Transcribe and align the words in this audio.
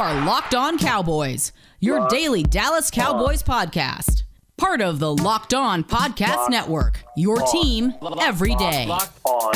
Are 0.00 0.24
Locked 0.24 0.54
On 0.54 0.78
Cowboys, 0.78 1.52
your 1.78 2.08
daily 2.08 2.42
Dallas 2.42 2.90
Cowboys 2.90 3.42
podcast. 3.42 4.22
Part 4.56 4.80
of 4.80 4.98
the 4.98 5.14
Locked 5.14 5.52
On 5.52 5.84
Podcast 5.84 6.48
Network, 6.48 7.04
your 7.18 7.36
team 7.52 7.92
every 8.18 8.54
day. 8.54 8.86
Locked 8.86 9.20
on. 9.24 9.52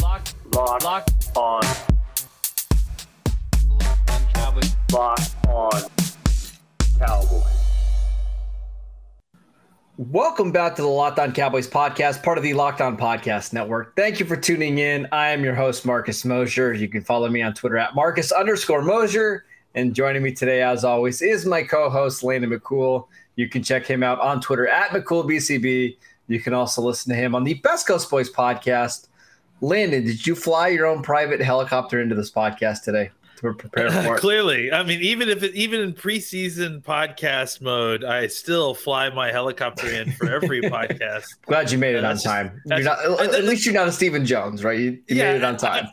Locked. 0.00 0.34
Locked. 0.54 0.84
Locked 0.84 1.36
on. 1.36 1.62
Cowboys. 4.32 4.76
Locked 4.92 5.46
on. 5.48 5.82
Cowboys. 7.00 7.42
Welcome 9.96 10.52
back 10.52 10.76
to 10.76 10.82
the 10.82 10.88
Locked 10.88 11.18
On 11.18 11.32
Cowboys 11.32 11.68
podcast, 11.68 12.22
part 12.22 12.38
of 12.38 12.44
the 12.44 12.54
Locked 12.54 12.80
On 12.80 12.96
Podcast 12.96 13.52
Network. 13.52 13.96
Thank 13.96 14.20
you 14.20 14.26
for 14.26 14.36
tuning 14.36 14.78
in. 14.78 15.08
I 15.10 15.30
am 15.30 15.42
your 15.42 15.56
host, 15.56 15.84
Marcus 15.84 16.24
Mosher. 16.24 16.72
You 16.72 16.86
can 16.86 17.02
follow 17.02 17.28
me 17.28 17.42
on 17.42 17.54
Twitter 17.54 17.76
at 17.76 17.96
Marcus 17.96 18.30
underscore 18.30 18.82
Mosher. 18.82 19.46
And 19.74 19.94
joining 19.94 20.22
me 20.22 20.32
today, 20.32 20.62
as 20.62 20.84
always, 20.84 21.22
is 21.22 21.46
my 21.46 21.62
co-host 21.62 22.24
Landon 22.24 22.50
McCool. 22.50 23.06
You 23.36 23.48
can 23.48 23.62
check 23.62 23.86
him 23.86 24.02
out 24.02 24.20
on 24.20 24.40
Twitter 24.40 24.66
at 24.66 24.90
McCoolBCB. 24.90 25.96
You 26.26 26.40
can 26.40 26.54
also 26.54 26.82
listen 26.82 27.10
to 27.10 27.16
him 27.16 27.34
on 27.34 27.44
the 27.44 27.54
Best 27.54 27.86
Coast 27.86 28.10
Boys 28.10 28.30
podcast. 28.30 29.06
Landon, 29.60 30.04
did 30.04 30.26
you 30.26 30.34
fly 30.34 30.68
your 30.68 30.86
own 30.86 31.02
private 31.02 31.40
helicopter 31.40 32.00
into 32.00 32.14
this 32.14 32.30
podcast 32.30 32.82
today 32.82 33.10
to 33.36 33.54
prepare 33.54 33.90
for 34.04 34.16
it? 34.16 34.20
Clearly, 34.20 34.72
I 34.72 34.82
mean, 34.82 35.00
even 35.02 35.28
if 35.28 35.42
it, 35.42 35.54
even 35.54 35.80
in 35.80 35.92
preseason 35.92 36.82
podcast 36.82 37.60
mode, 37.60 38.02
I 38.02 38.26
still 38.26 38.74
fly 38.74 39.10
my 39.10 39.30
helicopter 39.30 39.88
in 39.88 40.12
for 40.12 40.32
every 40.32 40.60
podcast. 40.62 41.26
Glad 41.46 41.70
you 41.70 41.78
made 41.78 41.94
it 41.94 42.04
on 42.04 42.16
time. 42.18 42.60
You're 42.66 42.80
not, 42.80 42.98
at 43.20 43.44
least 43.44 43.64
you're 43.64 43.74
not 43.74 43.86
a 43.86 43.92
Stephen 43.92 44.26
Jones, 44.26 44.64
right? 44.64 44.78
You, 44.78 45.02
you 45.08 45.16
made 45.16 45.36
it 45.36 45.44
on 45.44 45.56
time. 45.56 45.88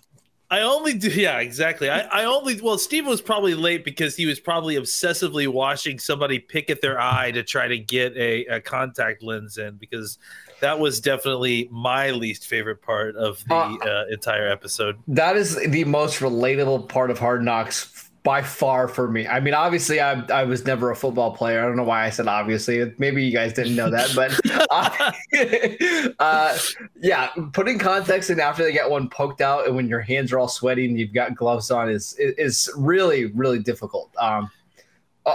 I, 0.50 0.62
only 0.62 0.94
do, 0.94 1.10
yeah, 1.22 1.40
exactly. 1.40 1.90
I, 1.90 2.02
I 2.02 2.26
only, 2.26 2.60
well, 2.62 2.78
Steve 2.78 3.06
was 3.06 3.22
probably 3.22 3.54
late 3.56 3.84
because 3.84 4.16
he 4.16 4.26
was 4.26 4.40
probably 4.40 4.76
obsessively 4.76 5.48
watching 5.48 6.00
somebody 6.00 6.40
pick 6.40 6.70
at 6.70 6.82
their 6.82 7.00
eye 7.00 7.32
to 7.32 7.44
try 7.44 7.68
to 7.68 7.78
get 7.78 8.16
a, 8.18 8.46
a 8.46 8.62
contact 8.62 9.22
lens 9.24 9.58
in 9.58 9.76
because 9.76 10.18
that 10.60 10.80
was 10.80 11.00
definitely 11.00 11.68
my 11.72 12.12
least 12.12 12.48
favorite 12.48 12.82
part 12.82 13.16
of 13.16 13.44
the 13.46 13.54
Uh, 13.56 13.78
uh, 13.86 14.06
entire 14.10 14.48
episode. 14.50 14.98
That 15.08 15.36
is 15.38 15.56
the 15.56 15.84
most 15.84 16.20
relatable 16.20 16.90
part 16.90 17.12
of 17.12 17.20
Hard 17.20 17.44
Knocks 17.44 18.07
by 18.28 18.42
far 18.42 18.90
for 18.90 19.10
me. 19.10 19.26
I 19.26 19.40
mean, 19.40 19.54
obviously, 19.54 20.02
I, 20.02 20.22
I 20.26 20.44
was 20.44 20.66
never 20.66 20.92
a 20.92 20.96
football 20.98 21.32
player. 21.32 21.64
I 21.64 21.66
don't 21.66 21.78
know 21.78 21.86
why 21.86 22.04
I 22.04 22.10
said 22.10 22.28
obviously. 22.28 22.94
Maybe 22.98 23.24
you 23.24 23.32
guys 23.32 23.54
didn't 23.54 23.78
know 23.78 23.90
that, 23.90 24.12
but 24.14 24.38
uh, 24.70 26.14
uh, 26.20 26.58
yeah, 27.00 27.30
putting 27.54 27.80
context 27.80 28.30
in 28.30 28.42
after 28.42 28.64
they 28.64 28.74
get 28.74 28.90
one 28.90 29.08
poked 29.08 29.40
out 29.40 29.66
and 29.66 29.78
when 29.78 29.88
your 29.88 30.02
hands 30.02 30.34
are 30.34 30.40
all 30.40 30.50
sweaty 30.50 30.86
and 30.86 31.00
you've 31.00 31.14
got 31.14 31.36
gloves 31.36 31.72
on 31.72 31.90
is 31.90 32.16
is 32.18 32.70
really 32.76 33.28
really 33.28 33.60
difficult. 33.60 34.12
Um, 34.18 34.52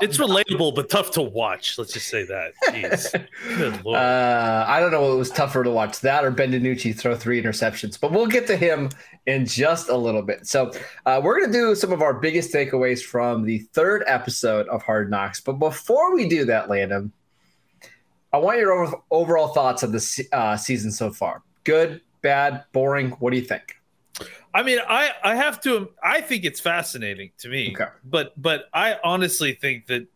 It's 0.01 0.19
relatable, 0.19 0.75
but 0.75 0.89
tough 0.89 1.11
to 1.13 1.23
watch. 1.23 1.77
Let's 1.79 1.93
just 1.93 2.09
say 2.09 2.25
that. 2.25 2.53
Jeez. 2.69 3.27
Good 3.57 3.85
lord. 3.85 3.99
Uh, 3.99 4.65
I 4.67 4.81
don't 4.81 4.91
know 4.91 5.03
what 5.03 5.19
was 5.19 5.31
tougher 5.31 5.63
to 5.63 5.71
watch 5.71 6.01
that 6.01 6.25
or 6.25 6.31
Ben 6.31 6.53
DiNucci 6.53 6.97
throw 6.97 7.15
three 7.15 7.43
interceptions, 7.43 8.01
but 8.01 8.13
we'll 8.13 8.27
get 8.27 8.47
to 8.47 8.57
him 8.57 8.89
in 9.27 9.45
just 9.45 9.89
a 9.89 9.97
little 9.97 10.23
bit. 10.23 10.47
So 10.47 10.73
uh, 11.05 11.21
we're 11.23 11.39
going 11.41 11.53
to 11.53 11.59
do 11.59 11.75
some 11.75 11.93
of 11.93 12.01
our 12.01 12.15
biggest 12.15 12.53
takeaways 12.53 13.03
from 13.03 13.45
the 13.45 13.59
third 13.75 14.05
episode 14.07 14.67
of 14.69 14.83
Hard 14.83 15.11
Knocks. 15.11 15.41
But 15.41 15.55
before 15.55 16.15
we 16.15 16.29
do 16.29 16.45
that, 16.47 16.71
Landon, 16.71 17.13
I 18.33 18.39
want 18.39 18.59
your 18.59 18.73
over- 18.73 19.03
overall 19.11 19.49
thoughts 19.49 19.83
of 19.83 19.93
the 19.93 20.29
uh, 20.33 20.57
season 20.57 20.91
so 20.91 21.11
far. 21.11 21.43
Good, 21.65 22.01
bad, 22.23 22.65
boring. 22.73 23.11
What 23.13 23.31
do 23.33 23.37
you 23.37 23.45
think? 23.45 23.77
I 24.55 24.63
mean, 24.63 24.79
I 24.87 25.11
I 25.25 25.35
have 25.37 25.61
to. 25.63 25.91
I 26.03 26.21
think 26.21 26.45
it's 26.45 26.61
fascinating 26.61 27.33
to 27.39 27.49
me. 27.49 27.73
Okay. 27.75 27.91
But 28.05 28.41
but 28.41 28.67
I 28.75 28.99
honestly 29.03 29.55
think 29.55 29.87
that 29.87 30.07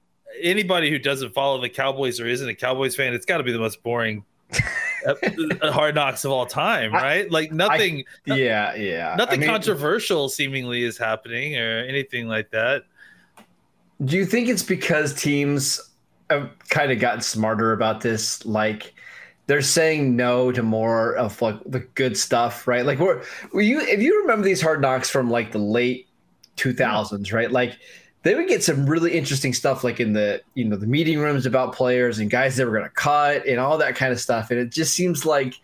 anybody 0.42 0.90
who 0.90 0.98
doesn't 0.98 1.32
follow 1.32 1.60
the 1.60 1.68
Cowboys 1.70 2.20
or 2.20 2.26
isn't 2.26 2.48
a 2.48 2.54
Cowboys 2.54 2.94
fan, 2.96 3.14
it's 3.14 3.26
got 3.26 3.38
to 3.38 3.44
be 3.44 3.52
the 3.52 3.58
most 3.58 3.82
boring 3.82 4.24
uh, 5.06 5.70
hard 5.72 5.94
knocks 5.94 6.24
of 6.24 6.32
all 6.32 6.46
time, 6.46 6.94
I- 6.94 7.02
right? 7.02 7.30
Like 7.30 7.52
nothing, 7.52 8.04
Yeah, 8.26 8.74
yeah. 8.74 9.14
nothing 9.16 9.38
I 9.38 9.40
mean, 9.40 9.48
controversial 9.50 10.28
seemingly 10.28 10.82
is 10.82 10.98
happening 10.98 11.56
or 11.56 11.78
anything 11.80 12.28
like 12.28 12.50
that. 12.50 12.82
Do 14.04 14.16
you 14.16 14.26
think 14.26 14.48
it's 14.48 14.62
because 14.62 15.14
teams 15.14 15.80
have 16.28 16.50
kind 16.68 16.92
of 16.92 16.98
gotten 16.98 17.22
smarter 17.22 17.72
about 17.72 18.02
this? 18.02 18.44
Like 18.44 18.92
they're 19.46 19.62
saying 19.62 20.16
no 20.16 20.50
to 20.52 20.62
more 20.62 21.14
of 21.16 21.40
like 21.40 21.56
the 21.64 21.80
good 21.80 22.16
stuff, 22.16 22.66
right? 22.66 22.84
Like 22.84 22.98
we're 22.98 23.22
were 23.52 23.60
you 23.60 23.80
if 23.80 24.00
you 24.00 24.20
remember 24.22 24.44
these 24.44 24.60
hard 24.60 24.80
knocks 24.80 25.08
from 25.08 25.30
like 25.30 25.52
the 25.52 25.58
late 25.58 26.08
two 26.56 26.72
thousands, 26.72 27.32
right? 27.32 27.50
Like 27.50 27.78
they 28.22 28.34
would 28.34 28.48
get 28.48 28.64
some 28.64 28.86
really 28.86 29.12
interesting 29.12 29.52
stuff 29.52 29.84
like 29.84 30.00
in 30.00 30.12
the 30.12 30.42
you 30.54 30.64
know 30.64 30.76
the 30.76 30.86
meeting 30.86 31.20
rooms 31.20 31.46
about 31.46 31.74
players 31.74 32.18
and 32.18 32.30
guys 32.30 32.56
that 32.56 32.66
were 32.66 32.76
gonna 32.76 32.88
cut 32.90 33.46
and 33.46 33.60
all 33.60 33.78
that 33.78 33.94
kind 33.94 34.12
of 34.12 34.20
stuff. 34.20 34.50
And 34.50 34.58
it 34.58 34.70
just 34.70 34.94
seems 34.94 35.24
like 35.24 35.54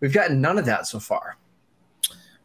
we've 0.00 0.12
gotten 0.12 0.40
none 0.40 0.58
of 0.58 0.64
that 0.64 0.86
so 0.86 0.98
far. 0.98 1.36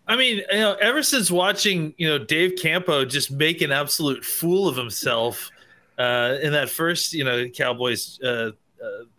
I 0.06 0.18
mean, 0.18 0.42
you 0.52 0.60
know, 0.60 0.74
ever 0.82 1.02
since 1.02 1.32
watching, 1.32 1.94
you 1.98 2.10
know, 2.10 2.18
Dave 2.18 2.58
Campo 2.62 3.06
just 3.06 3.32
make 3.32 3.62
an 3.62 3.72
absolute 3.72 4.26
fool 4.26 4.68
of 4.68 4.76
himself 4.76 5.50
uh, 5.98 6.36
in 6.42 6.52
that 6.52 6.70
first, 6.70 7.14
you 7.14 7.24
know, 7.24 7.48
Cowboys 7.48 8.20
uh, 8.22 8.52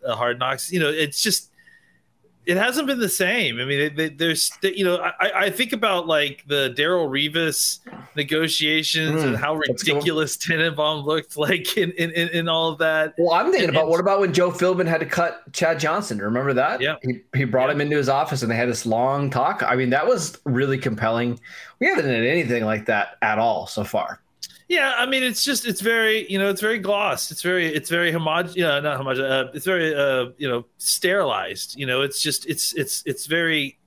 uh, 0.07 0.15
hard 0.15 0.39
knocks, 0.39 0.71
you 0.71 0.79
know, 0.79 0.91
it's 0.91 1.23
just 1.23 1.51
it 2.47 2.57
hasn't 2.57 2.87
been 2.87 3.01
the 3.01 3.09
same. 3.09 3.59
I 3.61 3.65
mean, 3.65 3.79
they, 3.79 3.89
they, 3.89 4.09
there's, 4.09 4.51
you 4.63 4.85
know, 4.85 4.97
I, 5.21 5.45
I 5.47 5.51
think 5.51 5.73
about 5.73 6.07
like 6.07 6.45
the 6.47 6.75
Darrelle 6.77 7.09
Revis 7.09 7.79
negotiations 8.17 9.23
Mm, 9.23 9.27
and 9.29 9.37
how 9.37 9.61
that's 9.67 9.83
cool. 9.83 9.95
ridiculous 9.97 10.37
Tannenbaum 10.37 11.05
looked 11.05 11.37
like 11.37 11.77
in, 11.77 11.91
in, 11.93 12.11
in, 12.13 12.29
in 12.29 12.49
all 12.49 12.69
of 12.71 12.79
that. 12.79 13.15
Well, 13.19 13.33
I'm 13.35 13.51
thinking 13.51 13.69
And- 13.69 13.77
about 13.77 13.89
what 13.89 14.01
about 14.01 14.21
when 14.21 14.33
Joe 14.33 14.51
Philbin 14.51 14.87
had 14.87 15.01
to 15.01 15.07
cut 15.07 15.43
Chad 15.53 15.79
Johnson? 15.79 16.19
Remember 16.19 16.53
that? 16.55 16.81
Yeah. 16.81 16.97
He, 17.03 17.21
he 17.35 17.45
brought 17.45 17.69
Yeah. 17.69 17.75
him 17.75 17.81
into 17.83 17.97
his 17.97 18.09
office 18.09 18.43
and 18.43 18.51
they 18.51 18.57
had 18.57 18.69
this 18.69 18.87
long 18.87 19.31
talk. 19.31 19.63
I 19.67 19.77
mean, 19.77 19.91
that 19.91 20.07
was 20.07 20.39
really 20.45 20.79
compelling. 20.79 21.39
We 21.81 21.87
haven't 21.87 22.07
had 22.07 22.15
anything 22.25 22.65
like 22.65 22.87
that 22.87 23.17
at 23.23 23.39
all 23.39 23.67
so 23.67 23.85
far. 23.85 24.21
Yeah, 24.75 24.93
I 24.97 25.07
mean, 25.07 25.23
it's 25.23 25.45
just 25.45 25.67
it's 25.67 25.81
very 25.81 26.29
you 26.29 26.37
know 26.37 26.51
it's 26.51 26.61
very 26.61 26.81
gloss. 26.81 27.31
It's 27.31 27.43
very 27.43 27.73
it's 27.73 27.89
very. 27.89 28.11
Yeah, 28.11 28.81
not 28.81 28.97
homogeneous. 28.97 29.31
Uh, 29.31 29.51
it's 29.55 29.65
very 29.65 29.95
uh, 29.95 30.31
you 30.37 30.49
know 30.49 30.67
sterilized. 30.79 31.79
You 31.79 31.87
know, 31.87 32.03
it's 32.03 32.21
just 32.21 32.45
it's 32.47 32.75
it's 32.75 33.05
it's 33.07 33.27
very 33.27 33.79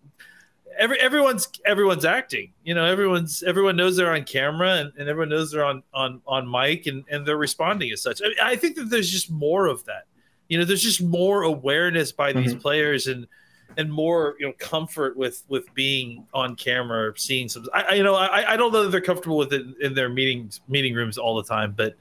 every 0.78 0.98
everyone's 1.02 1.50
everyone's 1.66 2.06
acting. 2.06 2.54
You 2.64 2.74
know, 2.74 2.86
everyone's 2.86 3.44
everyone 3.44 3.76
knows 3.76 3.98
they're 3.98 4.14
on 4.14 4.24
camera 4.24 4.76
and, 4.76 4.94
and 4.98 5.10
everyone 5.10 5.28
knows 5.28 5.52
they're 5.52 5.66
on 5.66 5.84
on 5.94 6.22
on 6.26 6.50
mic 6.50 6.88
and 6.88 7.04
and 7.12 7.26
they're 7.26 7.36
responding 7.36 7.92
as 7.92 8.02
such. 8.02 8.22
I, 8.24 8.30
mean, 8.30 8.38
I 8.42 8.56
think 8.56 8.78
that 8.78 8.90
there's 8.90 9.12
just 9.12 9.30
more 9.30 9.68
of 9.68 9.84
that. 9.86 10.06
You 10.48 10.58
know, 10.58 10.64
there's 10.64 10.84
just 10.84 11.02
more 11.02 11.44
awareness 11.44 12.14
by 12.14 12.32
these 12.32 12.56
players 12.56 13.08
and 13.08 13.28
and 13.76 13.92
more 13.92 14.36
you 14.40 14.48
know 14.48 14.54
comfort 14.58 15.18
with 15.18 15.44
with 15.50 15.74
being 15.74 16.26
on 16.34 16.56
camera 16.56 17.10
or 17.10 17.16
seeing 17.16 17.50
some 17.50 17.66
I, 17.74 17.82
I 17.82 17.94
you 17.96 18.04
know 18.04 18.16
I, 18.16 18.54
I 18.54 18.58
don't 18.58 18.72
know 18.72 18.84
that 18.84 18.90
they're 18.90 19.02
comfortable 19.02 19.38
with 19.38 19.54
it 19.54 19.66
in 19.82 19.94
their 19.94 20.10
meetings 20.10 20.62
meeting 20.68 20.94
rooms 20.94 21.18
all 21.18 21.36
the 21.36 21.44
time 21.44 21.74
but 21.76 21.96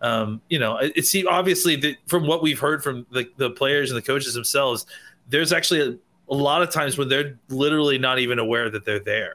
um 0.00 0.40
you 0.48 0.58
know 0.58 0.78
it, 0.78 0.92
it 0.96 1.06
seems 1.06 1.28
obviously 1.28 1.76
that 1.76 1.96
from 2.06 2.26
what 2.26 2.42
we've 2.42 2.58
heard 2.58 2.82
from 2.82 3.06
the, 3.12 3.28
the 3.36 3.50
players 3.50 3.90
and 3.90 3.96
the 3.98 4.02
coaches 4.02 4.34
themselves 4.34 4.86
there's 5.28 5.52
actually 5.52 5.80
a, 5.80 5.98
a 6.32 6.34
lot 6.34 6.62
of 6.62 6.70
times 6.70 6.98
when 6.98 7.08
they're 7.08 7.38
literally 7.48 7.98
not 7.98 8.18
even 8.18 8.38
aware 8.38 8.70
that 8.70 8.84
they're 8.84 9.00
there. 9.00 9.34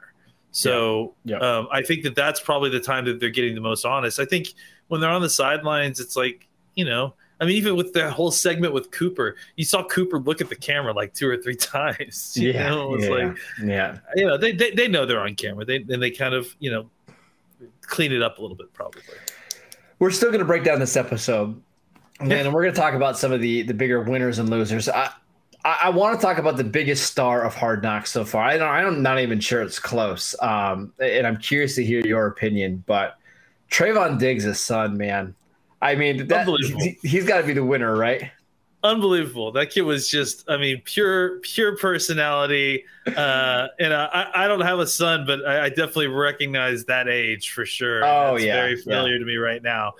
So 0.50 1.14
Yeah. 1.24 1.38
Um, 1.38 1.68
i 1.70 1.82
think 1.82 2.02
that 2.04 2.14
that's 2.14 2.40
probably 2.40 2.70
the 2.70 2.80
time 2.80 3.04
that 3.04 3.20
they're 3.20 3.30
getting 3.30 3.54
the 3.54 3.60
most 3.60 3.84
honest. 3.84 4.18
I 4.18 4.24
think 4.24 4.48
when 4.88 5.00
they're 5.00 5.10
on 5.10 5.22
the 5.22 5.30
sidelines 5.30 6.00
it's 6.00 6.16
like 6.16 6.46
you 6.74 6.84
know 6.84 7.14
I 7.40 7.44
mean, 7.44 7.56
even 7.56 7.76
with 7.76 7.92
that 7.92 8.12
whole 8.12 8.30
segment 8.30 8.72
with 8.72 8.90
Cooper, 8.90 9.36
you 9.56 9.64
saw 9.64 9.84
Cooper 9.84 10.18
look 10.18 10.40
at 10.40 10.48
the 10.48 10.56
camera 10.56 10.92
like 10.92 11.14
two 11.14 11.28
or 11.28 11.36
three 11.36 11.56
times. 11.56 12.36
You 12.36 12.52
know, 12.52 12.94
it's 12.94 13.04
yeah, 13.04 13.10
like 13.10 13.36
yeah. 13.62 13.98
you 14.16 14.26
know 14.26 14.36
they, 14.36 14.52
they 14.52 14.72
they 14.72 14.88
know 14.88 15.06
they're 15.06 15.20
on 15.20 15.34
camera. 15.34 15.64
They 15.64 15.76
and 15.76 16.02
they 16.02 16.10
kind 16.10 16.34
of 16.34 16.54
you 16.58 16.70
know 16.70 16.90
clean 17.82 18.12
it 18.12 18.22
up 18.22 18.38
a 18.38 18.42
little 18.42 18.56
bit 18.56 18.72
probably. 18.72 19.02
We're 19.98 20.10
still 20.10 20.28
going 20.28 20.40
to 20.40 20.44
break 20.44 20.64
down 20.64 20.78
this 20.78 20.96
episode, 20.96 21.60
and 22.20 22.30
then 22.30 22.52
we're 22.52 22.62
going 22.62 22.74
to 22.74 22.80
talk 22.80 22.94
about 22.94 23.18
some 23.18 23.32
of 23.32 23.40
the 23.40 23.62
the 23.62 23.74
bigger 23.74 24.02
winners 24.02 24.38
and 24.38 24.48
losers. 24.48 24.88
I 24.88 25.10
I, 25.64 25.78
I 25.84 25.90
want 25.90 26.18
to 26.18 26.24
talk 26.24 26.38
about 26.38 26.56
the 26.56 26.64
biggest 26.64 27.04
star 27.04 27.42
of 27.42 27.54
Hard 27.54 27.82
Knocks 27.82 28.10
so 28.10 28.24
far. 28.24 28.42
I 28.42 28.56
don't. 28.58 28.68
I'm 28.68 29.02
not 29.02 29.20
even 29.20 29.40
sure 29.40 29.62
it's 29.62 29.78
close. 29.78 30.34
Um, 30.40 30.92
and 30.98 31.26
I'm 31.26 31.36
curious 31.36 31.74
to 31.76 31.84
hear 31.84 32.00
your 32.06 32.26
opinion, 32.26 32.82
but 32.86 33.18
Trevon 33.70 34.18
Diggs' 34.18 34.58
son, 34.58 34.96
man. 34.96 35.34
I 35.80 35.94
mean, 35.94 36.26
that, 36.26 36.46
he, 36.48 36.98
he's 37.08 37.24
got 37.24 37.40
to 37.40 37.46
be 37.46 37.52
the 37.52 37.64
winner, 37.64 37.94
right? 37.96 38.30
unbelievable. 38.84 39.50
That 39.52 39.70
kid 39.70 39.82
was 39.82 40.08
just, 40.08 40.48
I 40.48 40.56
mean, 40.56 40.80
pure, 40.84 41.40
pure 41.40 41.76
personality. 41.76 42.84
Uh, 43.06 43.66
and 43.80 43.92
I, 43.92 44.30
I 44.32 44.46
don't 44.48 44.60
have 44.60 44.78
a 44.78 44.86
son, 44.86 45.24
but 45.26 45.44
I, 45.44 45.64
I 45.64 45.68
definitely 45.68 46.06
recognize 46.08 46.84
that 46.84 47.08
age 47.08 47.50
for 47.50 47.66
sure. 47.66 48.04
Oh, 48.04 48.36
It's 48.36 48.44
yeah, 48.44 48.54
very 48.54 48.76
yeah. 48.76 48.82
familiar 48.84 49.18
to 49.18 49.24
me 49.24 49.36
right 49.36 49.62
now. 49.62 49.94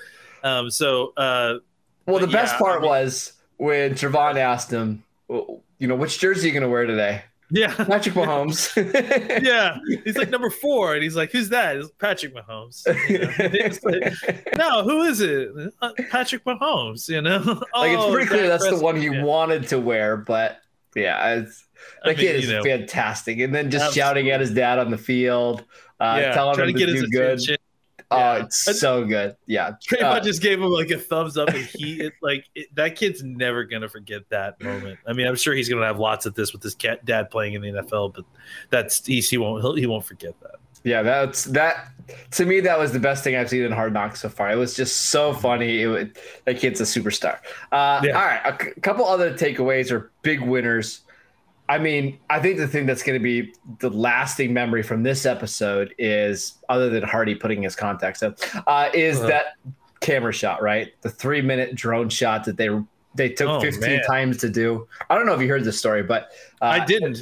Um, 0.44 0.70
so, 0.70 1.12
uh, 1.16 1.58
Well, 2.06 2.20
the 2.20 2.26
But 2.26 2.32
best 2.32 2.54
yeah, 2.54 2.58
part 2.58 2.78
I 2.78 2.80
mean- 2.82 2.88
was 2.90 3.32
when 3.56 3.94
Trevon 3.94 4.36
asked 4.36 4.70
him, 4.70 5.02
well, 5.26 5.60
you 5.78 5.88
know, 5.88 5.96
which 5.96 6.20
jersey 6.20 6.44
are 6.44 6.46
you 6.46 6.52
going 6.52 6.62
to 6.62 6.68
wear 6.68 6.86
today? 6.86 7.22
Yeah, 7.50 7.74
Patrick 7.74 8.14
Mahomes. 8.14 8.74
yeah. 9.42 9.78
He's 10.04 10.16
like 10.16 10.30
number 10.30 10.50
four, 10.50 10.94
and 10.94 11.02
he's 11.02 11.16
like, 11.16 11.32
"Who's 11.32 11.48
that?" 11.48 11.76
It's 11.76 11.90
Patrick 11.98 12.34
Mahomes. 12.34 12.84
You 13.08 13.18
know? 13.20 13.90
Like, 13.90 14.56
no, 14.56 14.82
who 14.82 15.02
is 15.04 15.20
it? 15.20 15.50
Uh, 15.80 15.92
Patrick 16.10 16.44
Mahomes. 16.44 17.08
You 17.08 17.22
know, 17.22 17.38
like 17.74 17.92
it's 17.92 18.02
Oh, 18.02 18.12
pretty 18.12 18.26
clear 18.28 18.48
that's 18.48 18.68
the 18.68 18.78
one 18.78 18.96
Prescott. 18.96 19.16
Yeah. 19.16 19.22
wanted 19.24 19.68
to 19.68 19.78
wear, 19.78 20.16
but 20.18 20.58
yeah, 20.94 21.36
it's 21.36 21.64
I 22.04 22.08
mean, 22.08 22.16
kid 22.16 22.36
is 22.36 22.48
you 22.48 22.56
know, 22.56 22.62
fantastic. 22.62 23.38
And 23.38 23.54
then 23.54 23.70
just 23.70 23.86
Absolutely. 23.86 24.00
shouting 24.00 24.30
at 24.30 24.40
his 24.40 24.50
dad 24.52 24.78
on 24.78 24.90
the 24.90 24.98
field, 24.98 25.64
uh, 26.00 26.18
yeah, 26.20 26.32
telling 26.32 26.58
him 26.58 26.66
to 26.66 26.72
to, 26.72 26.78
get 26.78 26.88
his 26.88 27.02
do 27.02 27.08
good. 27.08 27.22
attention. 27.38 27.56
Oh, 28.10 28.16
Yeah. 28.18 28.44
it's 28.44 28.80
so 28.80 29.04
good. 29.04 29.36
Yeah. 29.46 29.72
Trevon 29.86 30.02
Uh, 30.02 30.20
just 30.20 30.40
gave 30.40 30.58
him 30.60 30.70
like 30.70 30.90
a 30.90 30.98
thumbs 30.98 31.36
up, 31.36 31.48
and 31.50 31.58
he 31.64 32.00
it, 32.00 32.14
like 32.22 32.44
it, 32.54 32.74
that 32.74 32.96
kid's 32.96 33.22
never 33.22 33.64
gonna 33.64 33.88
forget 33.88 34.22
that 34.30 34.60
moment. 34.62 34.98
I 35.06 35.12
mean, 35.12 35.26
I'm 35.26 35.36
sure 35.36 35.54
he's 35.54 35.68
gonna 35.68 35.84
have 35.84 35.98
lots 35.98 36.24
of 36.26 36.34
this 36.34 36.52
with 36.52 36.62
his 36.62 36.74
cat 36.74 37.04
dad 37.04 37.30
playing 37.30 37.54
in 37.54 37.62
the 37.62 37.68
NFL, 37.68 38.14
but 38.14 38.24
that's 38.70 39.04
he, 39.06 39.20
he 39.20 39.36
won't 39.36 39.60
he'll, 39.62 39.74
he 39.74 39.86
won't 39.86 40.04
forget 40.06 40.34
that. 40.40 40.54
yeah, 40.84 41.02
that's 41.02 41.44
that 41.44 41.88
to 42.30 42.46
me 42.46 42.60
that 42.60 42.78
was 42.78 42.92
the 42.92 43.00
best 43.00 43.22
thing 43.24 43.36
I've 43.36 43.50
seen 43.50 43.62
in 43.62 43.72
Hard 43.72 43.92
Knocks 43.92 44.20
so 44.22 44.30
far. 44.30 44.50
It 44.50 44.56
was 44.56 44.74
just 44.74 44.96
so 45.10 45.34
funny. 45.34 45.82
It 45.82 45.88
would, 45.88 46.16
that 46.46 46.58
kid's 46.58 46.80
a 46.80 46.84
superstar. 46.84 47.38
Uh, 47.72 48.00
Yeah. 48.02 48.18
All 48.18 48.24
right, 48.24 48.40
a 48.44 48.64
c- 48.64 48.80
couple 48.80 49.04
other 49.06 49.34
takeaways 49.34 49.90
or 49.92 50.10
big 50.22 50.40
winners. 50.40 51.02
I 51.68 51.78
mean, 51.78 52.18
I 52.30 52.40
think 52.40 52.56
the 52.58 52.66
thing 52.68 52.86
that's 52.86 53.02
going 53.02 53.18
to 53.18 53.22
be 53.22 53.52
the 53.80 53.90
lasting 53.90 54.52
memory 54.54 54.82
from 54.82 55.02
this 55.02 55.26
episode 55.26 55.94
is, 55.98 56.54
other 56.68 56.88
than 56.88 57.02
Hardy 57.02 57.34
putting 57.34 57.62
his 57.62 57.76
contacts 57.76 58.22
up, 58.22 58.38
uh, 58.66 58.88
is 58.94 59.18
Uh-huh. 59.18 59.28
that 59.28 59.44
camera 60.00 60.32
shot, 60.32 60.62
right? 60.62 60.92
The 61.02 61.10
three 61.10 61.42
minute 61.42 61.74
drone 61.74 62.08
shot 62.08 62.44
that 62.44 62.56
they 62.56 62.70
they 63.14 63.28
took 63.30 63.48
Oh, 63.48 63.60
15 63.60 63.80
man. 63.80 64.02
times 64.04 64.36
to 64.38 64.48
do. 64.48 64.86
I 65.10 65.16
don't 65.16 65.26
know 65.26 65.34
if 65.34 65.40
you 65.40 65.48
heard 65.48 65.64
this 65.64 65.78
story, 65.78 66.02
but 66.04 66.30
uh, 66.62 66.66
I 66.66 66.84
didn't. 66.84 67.18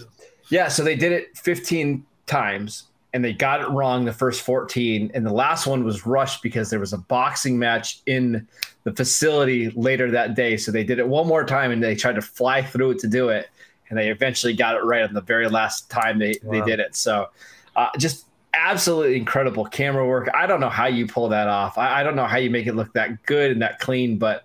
yeah, 0.50 0.68
so 0.68 0.84
they 0.84 0.94
did 0.96 1.10
it 1.12 1.36
15 1.38 2.04
times 2.26 2.84
and 3.14 3.24
they 3.24 3.32
got 3.32 3.62
it 3.62 3.68
wrong 3.70 4.04
the 4.04 4.12
first 4.12 4.42
14. 4.42 5.10
And 5.14 5.24
the 5.24 5.32
last 5.32 5.66
one 5.66 5.84
was 5.84 6.04
rushed 6.04 6.42
because 6.42 6.68
there 6.68 6.80
was 6.80 6.92
a 6.92 6.98
boxing 6.98 7.58
match 7.58 8.00
in 8.04 8.46
the 8.84 8.92
facility 8.92 9.70
later 9.70 10.10
that 10.10 10.34
day. 10.34 10.58
So 10.58 10.70
they 10.70 10.84
did 10.84 10.98
it 10.98 11.08
one 11.08 11.26
more 11.26 11.44
time 11.44 11.70
and 11.70 11.82
they 11.82 11.94
tried 11.94 12.16
to 12.16 12.20
fly 12.22 12.62
through 12.62 12.90
it 12.90 12.98
to 12.98 13.08
do 13.08 13.30
it. 13.30 13.48
And 13.88 13.98
they 13.98 14.08
eventually 14.08 14.54
got 14.54 14.76
it 14.76 14.84
right 14.84 15.02
on 15.02 15.14
the 15.14 15.20
very 15.20 15.48
last 15.48 15.88
time 15.90 16.18
they, 16.18 16.34
they 16.42 16.60
did 16.62 16.80
it. 16.80 16.96
So 16.96 17.28
uh, 17.76 17.88
just 17.98 18.26
absolutely 18.52 19.16
incredible 19.16 19.64
camera 19.64 20.06
work. 20.06 20.28
I 20.34 20.46
don't 20.46 20.60
know 20.60 20.68
how 20.68 20.86
you 20.86 21.06
pull 21.06 21.28
that 21.28 21.46
off. 21.46 21.78
I, 21.78 22.00
I 22.00 22.02
don't 22.02 22.16
know 22.16 22.26
how 22.26 22.38
you 22.38 22.50
make 22.50 22.66
it 22.66 22.74
look 22.74 22.92
that 22.94 23.22
good 23.24 23.52
and 23.52 23.62
that 23.62 23.78
clean, 23.78 24.18
but 24.18 24.44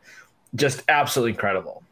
just 0.55 0.83
absolutely 0.89 1.31
incredible. 1.31 1.83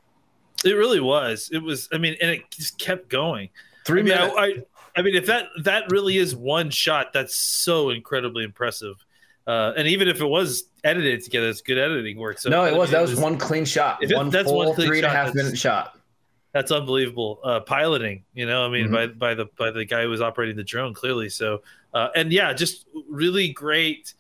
It 0.66 0.74
really 0.74 1.00
was. 1.00 1.50
It 1.52 1.64
was. 1.64 1.88
I 1.94 1.98
mean, 1.98 2.18
and 2.22 2.32
it 2.32 2.52
just 2.52 2.78
kept 2.78 3.10
going. 3.10 3.50
Three 3.86 4.02
I 4.02 4.04
mean, 4.04 4.14
minutes. 4.14 4.36
I, 4.38 4.44
I, 4.44 4.54
I 4.98 5.02
mean, 5.02 5.16
if 5.16 5.28
that 5.28 5.48
that 5.64 5.90
really 5.90 6.18
is 6.18 6.36
one 6.36 6.70
shot, 6.70 7.14
that's 7.14 7.36
so 7.36 7.90
incredibly 7.92 8.44
impressive. 8.44 8.96
Uh, 9.48 9.74
and 9.78 9.88
even 9.88 10.08
if 10.08 10.22
it 10.22 10.26
was 10.28 10.66
edited 10.84 11.24
together, 11.24 11.48
it's 11.50 11.62
good 11.62 11.78
editing 11.78 12.18
work. 12.18 12.38
So 12.40 12.50
no, 12.50 12.66
it 12.66 12.76
was 12.76 12.92
that 12.92 13.02
was 13.02 13.16
one 13.20 13.38
clean 13.38 13.66
shot, 13.66 14.04
if 14.04 14.12
it- 14.12 14.16
one 14.18 14.30
that's 14.30 14.50
full 14.50 14.58
one 14.58 14.76
clean 14.76 14.88
three 14.88 14.98
and 15.00 15.08
a 15.08 15.10
half 15.10 15.34
minute 15.34 15.58
shot. 15.58 15.98
That's 16.52 16.72
unbelievable 16.72 17.40
uh, 17.44 17.60
piloting. 17.60 18.24
You 18.34 18.46
know, 18.46 18.66
I 18.66 18.70
mean, 18.70 18.88
Mhm. 18.88 18.92
by 18.92 19.08
by 19.08 19.34
the 19.36 19.46
by 19.58 19.72
the 19.72 19.86
guy 19.86 20.04
who 20.04 20.10
was 20.10 20.22
operating 20.22 20.56
the 20.56 20.64
drone, 20.64 20.94
clearly. 20.94 21.30
So, 21.30 21.62
uh, 21.94 22.10
and 22.16 22.32
yeah, 22.32 22.54
just 22.54 22.88
really 23.10 23.50
great. 23.50 24.14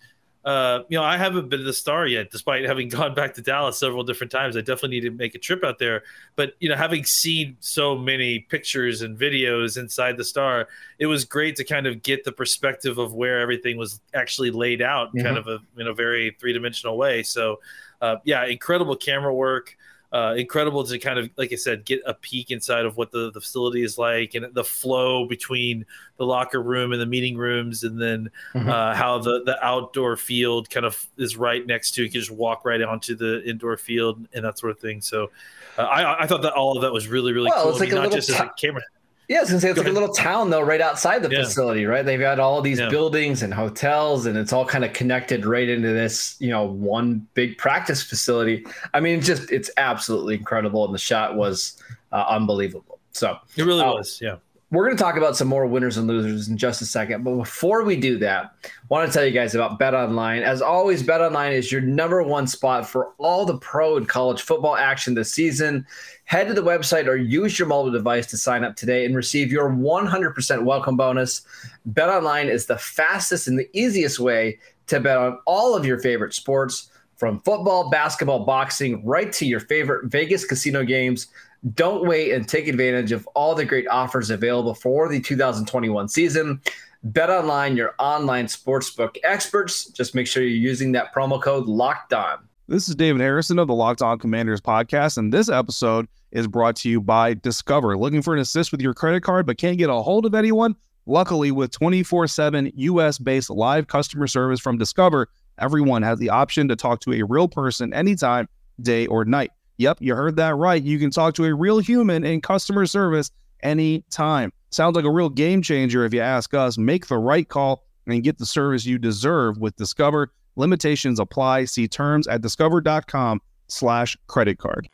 Uh, 0.45 0.83
you 0.87 0.97
know, 0.97 1.03
I 1.03 1.17
haven't 1.17 1.49
been 1.49 1.59
to 1.59 1.65
the 1.65 1.73
star 1.73 2.07
yet, 2.07 2.31
despite 2.31 2.63
having 2.63 2.87
gone 2.97 3.13
back 3.13 3.33
to 3.33 3.41
Dallas 3.41 3.77
several 3.77 4.03
different 4.03 4.31
times. 4.31 4.55
I 4.55 4.61
definitely 4.61 5.01
need 5.01 5.09
to 5.09 5.11
make 5.11 5.35
a 5.35 5.37
trip 5.37 5.65
out 5.65 5.79
there. 5.79 6.03
But 6.37 6.53
you 6.59 6.69
know, 6.69 6.75
having 6.75 7.03
seen 7.03 7.57
so 7.59 7.97
many 7.97 8.39
pictures 8.39 9.01
and 9.01 9.19
videos 9.19 9.77
inside 9.77 10.15
the 10.15 10.23
star, 10.23 10.69
it 10.97 11.07
was 11.07 11.25
great 11.25 11.55
to 11.57 11.65
kind 11.65 11.87
of 11.87 12.01
get 12.03 12.23
the 12.23 12.31
perspective 12.31 12.97
of 12.99 13.13
where 13.13 13.39
everything 13.41 13.75
was 13.77 13.99
actually 14.13 14.49
laid 14.51 14.81
out, 14.81 15.09
kind 15.17 15.37
of 15.37 15.47
a 15.47 15.59
in 15.77 15.87
a 15.87 15.93
very 15.93 16.35
three 16.39 16.53
dimensional 16.53 16.95
way. 16.97 17.21
So, 17.21 17.59
uh, 18.01 18.15
yeah, 18.23 18.45
incredible 18.45 18.95
camera 18.95 19.33
work 19.35 19.75
uh, 20.11 20.33
incredible 20.38 20.83
to 20.83 20.97
kind 20.97 21.19
of, 21.19 21.29
like 21.38 21.53
I 21.53 21.56
said, 21.56 21.85
get 21.85 22.01
a 22.06 22.13
peek 22.15 22.50
inside 22.50 22.85
of 22.85 22.97
what 22.97 23.11
the, 23.11 23.31
the 23.31 23.39
facility 23.39 23.83
is 23.83 23.97
like 23.97 24.33
and 24.33 24.51
the 24.56 24.63
flow 24.63 25.25
between 25.25 25.85
the 26.17 26.25
locker 26.25 26.61
room 26.61 26.91
and 26.94 27.00
the 27.00 27.06
meeting 27.06 27.38
rooms, 27.38 27.83
and 27.83 28.01
then 28.01 28.31
Mhm. 28.56 28.67
uh, 28.69 28.95
how 28.95 29.19
the, 29.19 29.44
the 29.44 29.63
outdoor 29.63 30.17
field 30.17 30.69
kind 30.69 30.85
of 30.85 31.06
is 31.17 31.38
right 31.38 31.65
next 31.65 31.91
to. 31.91 32.03
You 32.03 32.09
can 32.09 32.19
just 32.21 32.31
walk 32.31 32.65
right 32.65 32.81
onto 32.81 33.15
the 33.15 33.44
indoor 33.47 33.77
field 33.77 34.27
and 34.33 34.44
that 34.45 34.57
sort 34.57 34.71
of 34.71 34.79
thing. 34.79 35.00
So, 35.01 35.29
uh, 35.77 35.83
I, 35.83 36.23
I 36.23 36.27
thought 36.27 36.41
that 36.41 36.53
all 36.53 36.75
of 36.75 36.81
that 36.81 36.91
was 36.91 37.07
really, 37.07 37.31
really 37.31 37.51
Well, 37.51 37.63
cool. 37.63 37.71
it's 37.71 37.77
I 37.77 37.83
like 37.85 37.89
mean, 37.89 37.97
a 37.97 38.01
not 38.01 38.03
little 38.09 38.17
just 38.17 38.29
as 38.31 38.39
a 38.39 38.51
camera. 38.57 38.81
Yeah, 39.29 39.37
I 39.37 39.41
was 39.41 39.49
gonna 39.51 39.61
say 39.61 39.69
it's 39.69 39.75
Go 39.77 39.83
like 39.83 39.91
a 39.91 39.93
little 39.93 40.13
town 40.13 40.49
though, 40.49 40.59
right 40.61 40.81
outside 40.81 41.21
the 41.21 41.29
Yeah. 41.29 41.43
facility, 41.43 41.85
right? 41.85 42.03
They've 42.03 42.19
got 42.19 42.39
all 42.39 42.61
these 42.63 42.79
Yeah. 42.79 42.89
buildings 42.89 43.43
and 43.43 43.53
hotels, 43.53 44.25
and 44.25 44.35
it's 44.35 44.51
all 44.51 44.65
kind 44.65 44.83
of 44.83 44.91
connected 44.93 45.45
right 45.45 45.69
into 45.69 45.89
this, 45.93 46.35
you 46.39 46.49
know, 46.49 46.63
one 46.65 47.27
big 47.35 47.57
practice 47.59 48.01
facility. 48.01 48.65
I 48.93 48.99
mean, 48.99 49.19
it's 49.19 49.27
just 49.27 49.51
it's 49.51 49.69
absolutely 49.77 50.33
incredible, 50.35 50.83
and 50.83 50.93
the 50.93 50.97
shot 50.99 51.35
was 51.35 51.77
uh, 52.11 52.25
unbelievable. 52.27 52.97
So 53.11 53.37
It 53.55 53.63
really 53.65 53.83
Oh. 53.83 53.93
was. 53.97 54.19
Yeah. 54.19 54.37
We're 54.71 54.86
going 54.86 54.95
to 54.95 55.01
talk 55.04 55.18
about 55.18 55.36
some 55.36 55.48
more 55.48 55.66
winners 55.66 55.98
and 55.98 56.07
losers 56.07 56.48
in 56.48 56.56
just 56.56 56.81
a 56.81 56.86
second. 56.86 57.24
But 57.24 57.36
before 57.38 57.83
we 57.83 57.95
do 57.95 58.19
that, 58.19 58.54
I 58.63 58.69
want 58.88 59.07
to 59.07 59.13
tell 59.13 59.25
you 59.25 59.31
guys 59.31 59.56
about 59.56 59.80
Bet 59.80 59.95
Online. 59.95 60.44
As 60.44 60.62
always, 60.62 61.01
Bet 61.01 61.21
Online 61.21 61.54
is 61.54 61.71
your 61.71 61.81
number 61.81 62.21
one 62.21 62.45
spot 62.45 62.88
for 62.88 63.13
all 63.18 63.45
the 63.45 63.57
pro 63.57 63.98
and 63.98 64.07
college 64.07 64.44
football 64.44 64.75
action 64.75 65.16
this 65.16 65.33
season. 65.33 65.88
Head 66.25 66.48
to 66.50 66.54
the 66.54 66.62
website 66.62 67.07
or 67.07 67.16
use 67.16 67.57
your 67.57 67.68
mobile 67.68 67.89
device 67.89 68.27
to 68.27 68.38
sign 68.38 68.63
up 68.63 68.75
today 68.75 69.06
and 69.06 69.16
receive 69.16 69.51
your 69.51 69.71
100% 69.71 70.63
welcome 70.63 70.95
bonus. 70.95 71.42
Bet 71.88 72.10
Online 72.10 72.48
is 72.48 72.68
the 72.68 72.77
fastest 72.77 73.48
and 73.48 73.57
the 73.57 73.69
easiest 73.74 74.19
way 74.19 74.60
to 74.86 75.00
bet 75.00 75.18
on 75.18 75.39
all 75.45 75.75
of 75.75 75.86
your 75.86 75.98
favorite 76.00 76.36
sports, 76.36 76.88
from 77.19 77.41
football, 77.41 77.89
basketball, 77.89 78.45
boxing, 78.45 79.05
right 79.05 79.31
to 79.33 79.45
your 79.45 79.59
favorite 79.59 80.09
Vegas 80.09 80.45
casino 80.45 80.83
games. 80.83 81.27
Don't 81.73 82.07
wait 82.07 82.31
and 82.31 82.47
take 82.47 82.69
advantage 82.69 83.11
of 83.11 83.27
all 83.35 83.53
the 83.53 83.65
great 83.65 83.88
offers 83.89 84.29
available 84.29 84.73
for 84.73 85.09
the 85.09 85.19
2021 85.19 86.07
season. 86.07 86.61
Bet 87.03 87.29
online, 87.29 87.75
your 87.75 87.93
online 87.99 88.45
sportsbook 88.45 89.17
experts. 89.23 89.85
Just 89.88 90.15
make 90.15 90.27
sure 90.27 90.43
you're 90.43 90.51
using 90.51 90.93
that 90.93 91.13
promo 91.13 91.41
code 91.41 91.67
locked 91.67 92.13
on. 92.13 92.39
This 92.69 92.88
is 92.88 92.95
David 92.95 93.21
Harrison 93.21 93.59
of 93.59 93.67
the 93.67 93.73
Locked 93.73 94.01
On 94.01 94.17
Commanders 94.17 94.61
podcast, 94.61 95.17
and 95.17 95.33
this 95.33 95.49
episode 95.49 96.07
is 96.31 96.47
brought 96.47 96.77
to 96.77 96.89
you 96.89 97.01
by 97.01 97.33
Discover. 97.33 97.97
Looking 97.97 98.21
for 98.21 98.33
an 98.33 98.39
assist 98.39 98.71
with 98.71 98.81
your 98.81 98.93
credit 98.93 99.23
card 99.23 99.45
but 99.45 99.57
can't 99.57 99.77
get 99.77 99.89
a 99.89 99.95
hold 99.95 100.25
of 100.25 100.35
anyone? 100.35 100.75
Luckily, 101.05 101.51
with 101.51 101.71
24 101.71 102.27
7 102.27 102.71
US 102.75 103.17
based 103.17 103.49
live 103.49 103.88
customer 103.88 104.27
service 104.27 104.59
from 104.59 104.77
Discover, 104.77 105.29
everyone 105.62 106.01
has 106.04 106.20
the 106.20 106.30
option 106.30 106.68
to 106.70 106.75
talk 106.75 107.00
to 107.01 107.13
a 107.13 107.24
real 107.24 107.48
person 107.48 107.94
anytime, 107.94 108.48
day 108.82 109.08
or 109.08 109.25
night. 109.25 109.51
Yep, 109.78 110.00
you 110.01 110.16
heard 110.16 110.36
that 110.36 110.56
right. 110.56 110.82
You 110.82 111.00
can 111.00 111.10
talk 111.10 111.36
to 111.36 111.46
a 111.46 111.54
real 111.54 111.80
human 111.80 112.25
in 112.25 112.42
customer 112.42 112.86
service 112.86 113.32
anytime. 113.63 114.51
Sounds 114.72 114.96
like 114.96 115.06
a 115.06 115.12
real 115.12 115.30
game 115.30 115.62
changer 115.62 116.06
if 116.06 116.13
you 116.13 116.22
ask 116.22 116.54
us. 116.54 116.78
Make 116.78 117.08
the 117.08 117.18
right 117.18 117.48
call 117.48 117.86
and 118.06 118.24
get 118.24 118.38
the 118.38 118.46
service 118.46 118.86
you 118.86 118.98
deserve 118.98 119.58
with 119.58 119.75
Discover. 119.75 120.32
Limitations 120.56 121.20
apply. 121.20 121.66
See 121.66 121.88
terms 121.88 122.28
at 122.28 122.42
discover.com 122.42 123.42
slash 123.68 124.18
credit 124.28 124.58
card. 124.58 124.89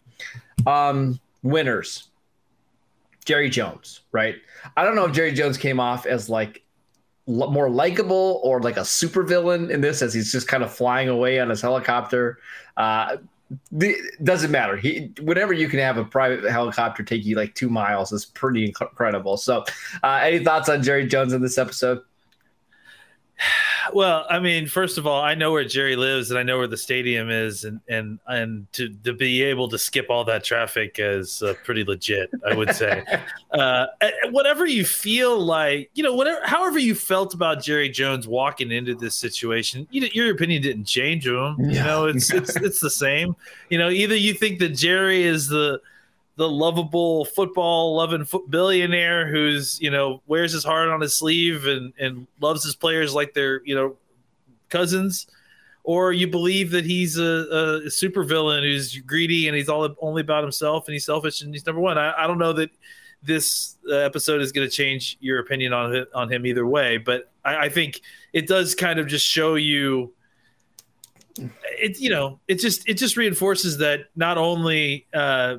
Um, 0.68 1.20
winners. 1.42 2.10
Jerry 3.26 3.50
Jones, 3.50 4.02
right? 4.12 4.36
I 4.78 4.84
don't 4.84 4.96
know 4.96 5.06
if 5.06 5.14
Jerry 5.14 5.32
Jones 5.32 5.58
came 5.58 5.80
off 5.80 6.06
as 6.06 6.30
like 6.30 6.64
more 7.28 7.70
likable 7.70 8.40
or 8.44 8.62
like 8.62 8.78
a 8.78 8.82
supervillain 8.82 9.70
in 9.70 9.82
this, 9.82 10.02
as 10.02 10.14
he's 10.14 10.32
just 10.32 10.48
kind 10.48 10.64
of 10.64 10.74
flying 10.74 11.10
away 11.10 11.40
on 11.40 11.50
his 11.50 11.62
helicopter. 11.62 12.40
Uh, 12.78 13.18
the, 13.72 13.96
doesn't 14.24 14.52
matter. 14.52 14.76
He 14.76 15.12
whenever 15.22 15.54
you 15.54 15.68
can 15.68 15.80
have 15.80 15.98
a 15.98 16.04
private 16.04 16.50
helicopter 16.50 17.04
take 17.04 17.26
you 17.26 17.36
like 17.36 17.54
two 17.54 17.70
miles 17.70 18.12
is 18.12 18.26
pretty 18.26 18.72
inc- 18.72 18.82
incredible. 18.82 19.38
So, 19.38 19.64
uh, 20.04 20.20
any 20.24 20.44
thoughts 20.44 20.70
on 20.70 20.84
Jerry 20.84 21.08
Jones 21.08 21.34
in 21.34 21.42
this 21.42 21.58
episode? 21.58 22.02
Well, 23.94 24.26
I 24.30 24.40
mean, 24.40 24.68
first 24.68 24.98
of 24.98 25.06
all, 25.06 25.22
I 25.22 25.36
know 25.36 25.52
where 25.52 25.64
Jerry 25.64 25.96
lives 25.96 26.32
and 26.32 26.40
I 26.40 26.44
know 26.44 26.58
where 26.58 26.68
the 26.68 26.78
stadium 26.78 27.30
is, 27.30 27.64
and 27.64 27.80
and 27.88 28.20
and 28.28 28.72
to 28.74 28.90
to 29.04 29.14
be 29.14 29.44
able 29.44 29.70
to 29.70 29.78
skip 29.78 30.08
all 30.10 30.24
that 30.26 30.44
traffic 30.44 30.96
is 30.98 31.44
uh, 31.44 31.54
pretty 31.64 31.84
legit, 31.84 32.32
I 32.50 32.56
would 32.56 32.74
say. 32.76 33.04
uh, 33.54 33.88
whatever 34.32 34.66
you 34.66 34.86
feel 34.86 35.40
like, 35.40 35.90
you 35.94 36.04
know, 36.04 36.14
whatever, 36.14 36.40
however 36.46 36.80
you 36.80 36.96
felt 36.96 37.34
about 37.34 37.62
Jerry 37.62 37.90
Jones 37.90 38.28
walking 38.28 38.72
into 38.72 38.96
this 38.96 39.16
situation, 39.16 39.88
you, 39.92 40.10
your 40.14 40.32
opinion 40.32 40.62
didn't 40.62 40.86
change 40.86 41.28
him. 41.28 41.56
You 41.60 41.84
know, 41.84 42.06
it's 42.06 42.32
it's 42.32 42.56
it's 42.56 42.80
the 42.80 42.90
same. 42.90 43.36
You 43.70 43.78
know, 43.78 43.90
either 43.90 44.16
you 44.16 44.34
think 44.34 44.60
that 44.60 44.70
Jerry 44.70 45.24
is 45.24 45.48
the 45.48 45.80
the 46.38 46.48
lovable 46.48 47.26
football 47.26 47.96
loving 47.96 48.26
foot 48.26 48.50
billionaire 48.50 49.28
who's 49.28 49.80
you 49.80 49.90
know 49.90 50.22
wears 50.28 50.52
his 50.52 50.64
heart 50.64 50.90
on 50.90 51.02
his 51.02 51.16
sleeve 51.16 51.66
and 51.66 51.94
and 52.00 52.28
loves 52.40 52.64
his 52.64 52.76
players 52.76 53.14
like 53.14 53.34
they're 53.34 53.62
you 53.66 53.76
know 53.76 53.96
cousins. 54.70 55.28
Or 55.88 56.12
you 56.12 56.26
believe 56.28 56.72
that 56.72 56.84
he's 56.84 57.20
a, 57.20 57.84
a 57.86 57.92
super 57.92 58.24
villain 58.24 58.64
who's 58.64 58.98
greedy 59.02 59.48
and 59.48 59.56
he's 59.56 59.70
all 59.70 59.88
only 60.02 60.22
about 60.22 60.42
himself 60.42 60.88
and 60.88 60.94
he's 60.94 61.06
selfish 61.06 61.44
and 61.44 61.54
he's 61.54 61.64
number 61.64 61.80
one. 61.80 61.96
I, 61.96 62.24
I 62.24 62.26
don't 62.26 62.40
know 62.40 62.54
that 62.54 62.72
this 63.22 63.78
uh, 63.90 63.96
episode 63.96 64.42
is 64.42 64.52
going 64.52 64.68
to 64.68 64.74
change 64.74 65.18
your 65.20 65.40
opinion 65.40 65.74
on 65.74 66.06
on 66.14 66.32
him 66.32 66.46
either 66.46 66.66
way 66.66 66.98
but 66.98 67.32
I, 67.44 67.66
I 67.66 67.70
think 67.70 68.02
it 68.34 68.48
does 68.48 68.76
kind 68.76 69.00
of 69.00 69.08
just 69.08 69.26
show 69.26 69.56
you 69.56 70.14
it 71.38 72.00
you 72.00 72.10
know 72.10 72.40
it 72.48 72.60
just 72.60 72.88
it 72.88 72.96
just 72.96 73.18
reinforces 73.18 73.78
that 73.80 74.06
not 74.16 74.38
only 74.38 75.08
uh 75.14 75.58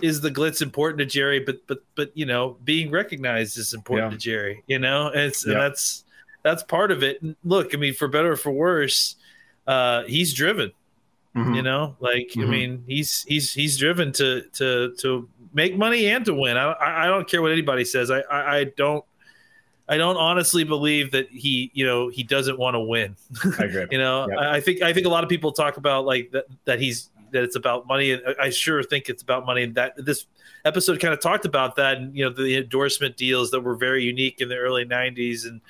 is 0.00 0.20
the 0.20 0.30
glitz 0.30 0.62
important 0.62 0.98
to 0.98 1.06
Jerry, 1.06 1.40
but 1.40 1.66
but 1.66 1.82
but 1.94 2.10
you 2.14 2.26
know, 2.26 2.56
being 2.64 2.90
recognized 2.90 3.56
is 3.56 3.72
important 3.72 4.12
yeah. 4.12 4.16
to 4.16 4.22
Jerry. 4.22 4.62
You 4.66 4.78
know, 4.78 5.08
and, 5.08 5.20
it's, 5.20 5.46
yeah. 5.46 5.52
and 5.52 5.62
that's 5.62 6.04
that's 6.42 6.62
part 6.62 6.90
of 6.90 7.02
it. 7.02 7.22
And 7.22 7.36
look, 7.44 7.74
I 7.74 7.78
mean, 7.78 7.94
for 7.94 8.08
better 8.08 8.32
or 8.32 8.36
for 8.36 8.50
worse, 8.50 9.16
uh, 9.66 10.02
he's 10.04 10.34
driven. 10.34 10.72
Mm-hmm. 11.36 11.54
You 11.54 11.62
know, 11.62 11.96
like 12.00 12.28
mm-hmm. 12.28 12.42
I 12.42 12.44
mean, 12.44 12.84
he's 12.86 13.22
he's 13.22 13.52
he's 13.52 13.78
driven 13.78 14.12
to 14.12 14.42
to 14.54 14.94
to 14.98 15.28
make 15.54 15.76
money 15.76 16.06
and 16.08 16.24
to 16.26 16.34
win. 16.34 16.56
I 16.56 16.74
I 16.78 17.06
don't 17.06 17.26
care 17.26 17.40
what 17.40 17.52
anybody 17.52 17.84
says. 17.84 18.10
I 18.10 18.20
I, 18.20 18.56
I 18.56 18.64
don't. 18.64 19.04
I 19.88 19.96
don't 19.98 20.16
honestly 20.16 20.62
believe 20.64 21.10
that 21.10 21.28
he, 21.28 21.70
you 21.74 21.84
know, 21.84 22.08
he 22.08 22.22
doesn't 22.22 22.56
want 22.58 22.76
to 22.76 22.80
win. 22.80 23.16
I 23.58 23.64
agree. 23.64 23.86
you 23.90 23.98
know, 23.98 24.28
yep. 24.30 24.38
I 24.38 24.60
think 24.60 24.80
I 24.80 24.92
think 24.92 25.06
a 25.06 25.08
lot 25.08 25.24
of 25.24 25.28
people 25.28 25.52
talk 25.52 25.76
about 25.76 26.06
like 26.06 26.30
that 26.30 26.46
that 26.64 26.80
he's 26.80 27.10
that 27.32 27.42
it's 27.42 27.56
about 27.56 27.86
money. 27.86 28.12
And 28.12 28.22
I 28.40 28.50
sure 28.50 28.82
think 28.82 29.08
it's 29.08 29.22
about 29.22 29.44
money. 29.44 29.64
And 29.64 29.74
that 29.74 29.94
this 29.96 30.26
episode 30.64 31.00
kind 31.00 31.12
of 31.12 31.20
talked 31.20 31.44
about 31.44 31.76
that, 31.76 31.98
and 31.98 32.16
you 32.16 32.24
know, 32.24 32.30
the 32.30 32.56
endorsement 32.56 33.16
deals 33.16 33.50
that 33.50 33.60
were 33.60 33.74
very 33.74 34.04
unique 34.04 34.40
in 34.40 34.48
the 34.48 34.56
early 34.56 34.84
'90s, 34.84 35.46
and 35.46 35.60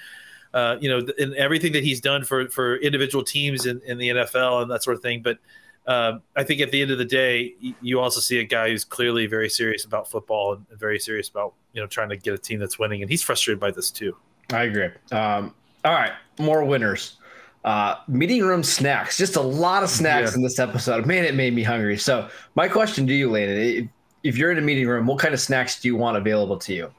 uh, 0.55 0.77
you 0.81 0.89
know, 0.89 1.07
and 1.19 1.35
everything 1.35 1.73
that 1.73 1.83
he's 1.83 2.01
done 2.01 2.25
for 2.25 2.49
for 2.49 2.77
individual 2.77 3.25
teams 3.25 3.67
in, 3.67 3.81
in 3.87 3.99
the 3.99 4.11
NFL 4.11 4.63
and 4.63 4.71
that 4.71 4.83
sort 4.83 4.97
of 4.97 5.03
thing. 5.03 5.23
But 5.23 5.39
uh, 5.87 6.19
I 6.37 6.45
think 6.45 6.61
at 6.61 6.71
the 6.71 6.81
end 6.81 6.91
of 6.91 6.99
the 6.99 7.05
day, 7.05 7.55
you 7.81 8.01
also 8.01 8.21
see 8.21 8.39
a 8.39 8.45
guy 8.45 8.69
who's 8.69 8.85
clearly 8.85 9.27
very 9.27 9.49
serious 9.49 9.85
about 9.85 10.09
football 10.09 10.55
and 10.55 10.67
very 10.79 10.99
serious 10.99 11.29
about 11.29 11.55
you 11.73 11.81
know 11.81 11.87
trying 11.87 12.11
to 12.11 12.17
get 12.17 12.35
a 12.35 12.39
team 12.39 12.61
that's 12.61 12.79
winning, 12.79 13.03
and 13.03 13.11
he's 13.11 13.23
frustrated 13.23 13.61
by 13.61 13.71
this 13.71 13.91
too. 13.91 14.17
I 14.53 14.65
agree. 14.65 14.91
Um, 15.11 15.55
all 15.85 15.93
right, 15.93 16.13
more 16.39 16.65
winners. 16.65 17.17
Uh, 17.65 17.95
meeting 18.09 18.43
room 18.43 18.65
snacks, 18.65 19.17
just 19.17 19.37
a 19.37 19.41
lot 19.41 19.85
of 19.85 19.89
snacks 19.89 20.33
yeah. 20.33 20.37
in 20.37 20.43
this 20.43 20.59
episode. 20.59 21.07
Man, 21.07 21.25
it 21.25 21.35
made 21.35 21.55
me 21.55 21.63
hungry. 21.63 21.97
So, 21.97 22.29
my 22.57 22.67
question 22.67 23.07
to 23.07 23.15
you, 23.15 23.31
Landon, 23.31 23.89
if 24.25 24.37
you're 24.37 24.51
in 24.51 24.59
a 24.59 24.63
meeting 24.63 24.89
room, 24.89 25.07
what 25.07 25.21
kind 25.21 25.33
of 25.33 25.41
snacks 25.41 25.81
do 25.81 25.87
you 25.87 25.95
want 25.95 26.17
available 26.17 26.57
to 26.59 26.75
you? 26.75 26.91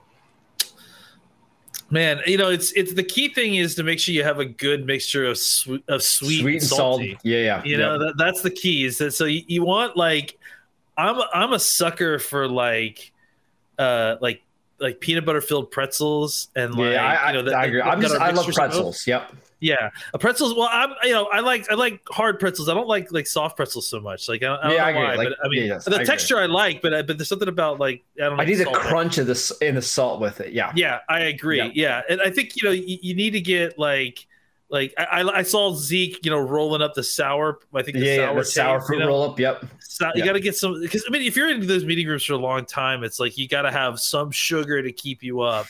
Man, 1.90 2.22
you 2.26 2.38
know, 2.38 2.50
it's 2.50 2.72
it's 2.72 2.94
the 2.94 3.04
key 3.04 3.30
thing 3.30 3.56
is 3.56 3.76
to 3.76 3.84
make 3.84 4.00
sure 4.00 4.16
you 4.16 4.24
have 4.24 4.40
a 4.40 4.46
good 4.46 4.88
mixture 4.88 5.26
of 5.26 5.38
sweet 5.38 5.84
of 5.88 6.02
sweet, 6.02 6.42
sweet 6.42 6.54
and 6.56 6.64
salty. 6.64 7.12
Salt. 7.12 7.22
Yeah, 7.24 7.38
yeah. 7.38 7.64
You 7.64 7.72
yep. 7.72 7.80
know, 7.80 8.00
that, 8.00 8.14
that's 8.18 8.42
the 8.42 8.50
key. 8.50 8.86
Is 8.86 8.98
that 8.98 9.12
so 9.12 9.26
you, 9.26 9.44
you 9.48 9.64
want 9.64 9.96
like 9.96 10.40
I'm 10.98 11.22
I'm 11.34 11.54
a 11.54 11.60
sucker 11.60 12.18
for 12.18 12.48
like 12.48 13.12
uh 13.78 14.16
like 14.22 14.42
like 14.80 15.02
peanut 15.02 15.26
butter 15.26 15.42
filled 15.42 15.70
pretzels 15.70 16.48
and 16.56 16.74
like 16.74 16.94
yeah, 16.94 17.06
I, 17.06 17.28
you 17.28 17.34
know, 17.38 17.50
the, 17.50 17.56
I 17.56 17.66
agree. 17.66 17.82
I'm 17.82 18.02
just 18.02 18.16
I 18.16 18.32
love 18.32 18.48
pretzels. 18.48 19.06
Yep. 19.06 19.32
Yeah, 19.64 19.92
a 20.14 20.20
pretzels. 20.20 20.54
Well, 20.56 20.68
I'm 20.70 20.94
you 21.04 21.14
know 21.14 21.30
I 21.32 21.40
like 21.40 21.72
I 21.72 21.76
like 21.76 22.02
hard 22.10 22.38
pretzels. 22.38 22.68
I 22.68 22.74
don't 22.74 22.88
like 22.88 23.12
like 23.14 23.26
soft 23.26 23.56
pretzels 23.56 23.88
so 23.88 24.02
much. 24.02 24.28
Like 24.28 24.44
I, 24.44 24.56
I 24.56 24.64
don't 24.64 24.72
yeah, 24.72 24.78
know 24.78 24.84
I 24.84 24.94
why, 24.94 25.16
like, 25.16 25.30
but 25.30 25.38
I 25.46 25.48
mean 25.48 25.62
yeah, 25.62 25.74
yes, 25.74 25.86
the 25.86 26.00
I 26.00 26.04
texture 26.04 26.36
agree. 26.36 26.44
I 26.44 26.48
like, 26.48 26.82
but 26.82 26.94
I, 26.94 27.02
but 27.02 27.18
there's 27.18 27.30
something 27.30 27.48
about 27.48 27.80
like 27.80 28.04
I 28.18 28.26
don't. 28.26 28.40
I 28.40 28.44
need 28.44 28.56
the 28.56 28.66
crunch 28.66 29.18
of 29.18 29.26
this 29.26 29.52
in 29.62 29.76
the 29.76 29.82
salt 29.82 30.20
with 30.20 30.42
it. 30.42 30.52
Yeah. 30.52 30.74
Yeah, 30.76 31.00
I 31.08 31.22
agree. 31.22 31.58
Yeah, 31.58 31.72
yeah. 31.74 32.02
and 32.10 32.22
I 32.22 32.30
think 32.30 32.62
you 32.62 32.68
know 32.68 32.74
you, 32.74 33.00
you 33.02 33.16
need 33.16 33.32
to 33.32 33.42
get 33.42 33.80
like 33.80 34.28
like 34.70 34.94
I, 34.98 35.22
I 35.22 35.44
saw 35.44 35.74
Zeke, 35.74 36.26
you 36.26 36.32
know, 36.32 36.40
rolling 36.40 36.82
up 36.82 36.94
the 36.94 37.04
sour. 37.04 37.60
I 37.74 37.84
think 37.84 37.98
the 37.98 38.06
yeah, 38.06 38.16
sour, 38.18 38.36
the 38.36 38.46
sour 38.46 38.82
fruit 38.82 38.98
you 38.98 39.04
know? 39.04 39.08
roll 39.08 39.32
up. 39.32 39.40
Yep. 39.40 39.66
So, 39.80 40.08
yep. 40.08 40.16
You 40.16 40.26
got 40.26 40.34
to 40.34 40.40
get 40.42 40.58
some 40.58 40.82
because 40.82 41.06
I 41.08 41.12
mean, 41.12 41.22
if 41.22 41.38
you're 41.38 41.50
in 41.50 41.66
those 41.68 41.86
meeting 41.86 42.08
rooms 42.08 42.26
for 42.26 42.34
a 42.34 42.38
long 42.38 42.66
time, 42.66 43.04
it's 43.04 43.20
like 43.20 43.38
you 43.38 43.48
got 43.48 43.62
to 43.62 43.72
have 43.72 44.00
some 44.00 44.32
sugar 44.32 44.82
to 44.82 44.92
keep 44.92 45.24
you 45.24 45.42
up 45.42 45.68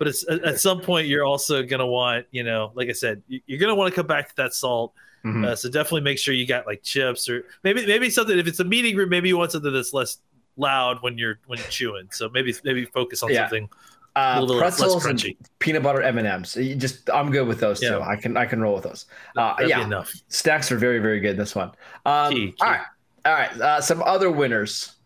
but 0.00 0.08
it's 0.08 0.26
at 0.28 0.58
some 0.58 0.80
point 0.80 1.06
you're 1.06 1.26
also 1.26 1.62
going 1.62 1.78
to 1.78 1.86
want 1.86 2.26
you 2.30 2.42
know 2.42 2.72
like 2.74 2.88
i 2.88 2.92
said 2.92 3.22
you're 3.28 3.58
going 3.58 3.68
to 3.68 3.74
want 3.74 3.92
to 3.92 3.94
come 3.94 4.06
back 4.06 4.30
to 4.30 4.36
that 4.36 4.54
salt 4.54 4.94
mm-hmm. 5.24 5.44
uh, 5.44 5.54
so 5.54 5.68
definitely 5.68 6.00
make 6.00 6.18
sure 6.18 6.32
you 6.32 6.46
got 6.46 6.66
like 6.66 6.82
chips 6.82 7.28
or 7.28 7.44
maybe 7.62 7.86
maybe 7.86 8.08
something 8.08 8.38
if 8.38 8.48
it's 8.48 8.60
a 8.60 8.64
meeting 8.64 8.96
room 8.96 9.10
maybe 9.10 9.28
you 9.28 9.36
want 9.36 9.52
something 9.52 9.72
that's 9.72 9.92
less 9.92 10.18
loud 10.56 10.96
when 11.02 11.18
you're 11.18 11.38
when 11.46 11.58
you're 11.58 11.68
chewing 11.68 12.08
so 12.10 12.30
maybe 12.30 12.52
maybe 12.64 12.86
focus 12.86 13.22
on 13.22 13.30
yeah. 13.30 13.42
something 13.42 13.68
uh, 14.16 14.34
a 14.36 14.40
little 14.40 14.58
pretzels 14.58 14.94
less 14.94 15.04
crunchy. 15.04 15.36
peanut 15.60 15.84
butter 15.84 16.02
M 16.02 16.18
and 16.18 16.26
M's. 16.26 16.54
Just 16.54 17.08
I'm 17.10 17.30
good 17.30 17.46
with 17.46 17.60
those 17.60 17.80
yeah. 17.80 17.90
too. 17.90 18.00
I 18.02 18.16
can 18.16 18.36
I 18.36 18.44
can 18.44 18.60
roll 18.60 18.74
with 18.74 18.82
those. 18.82 19.06
Uh, 19.36 19.54
yeah, 19.64 19.84
enough. 19.84 20.12
Stacks 20.26 20.72
are 20.72 20.76
very 20.76 20.98
very 20.98 21.20
good. 21.20 21.36
This 21.36 21.54
one. 21.54 21.70
Um, 22.04 22.32
key, 22.32 22.46
key. 22.48 22.56
All 22.60 22.70
right, 22.70 22.80
all 23.24 23.32
right. 23.32 23.52
Uh, 23.52 23.80
some 23.80 24.02
other 24.02 24.28
winners. 24.28 24.96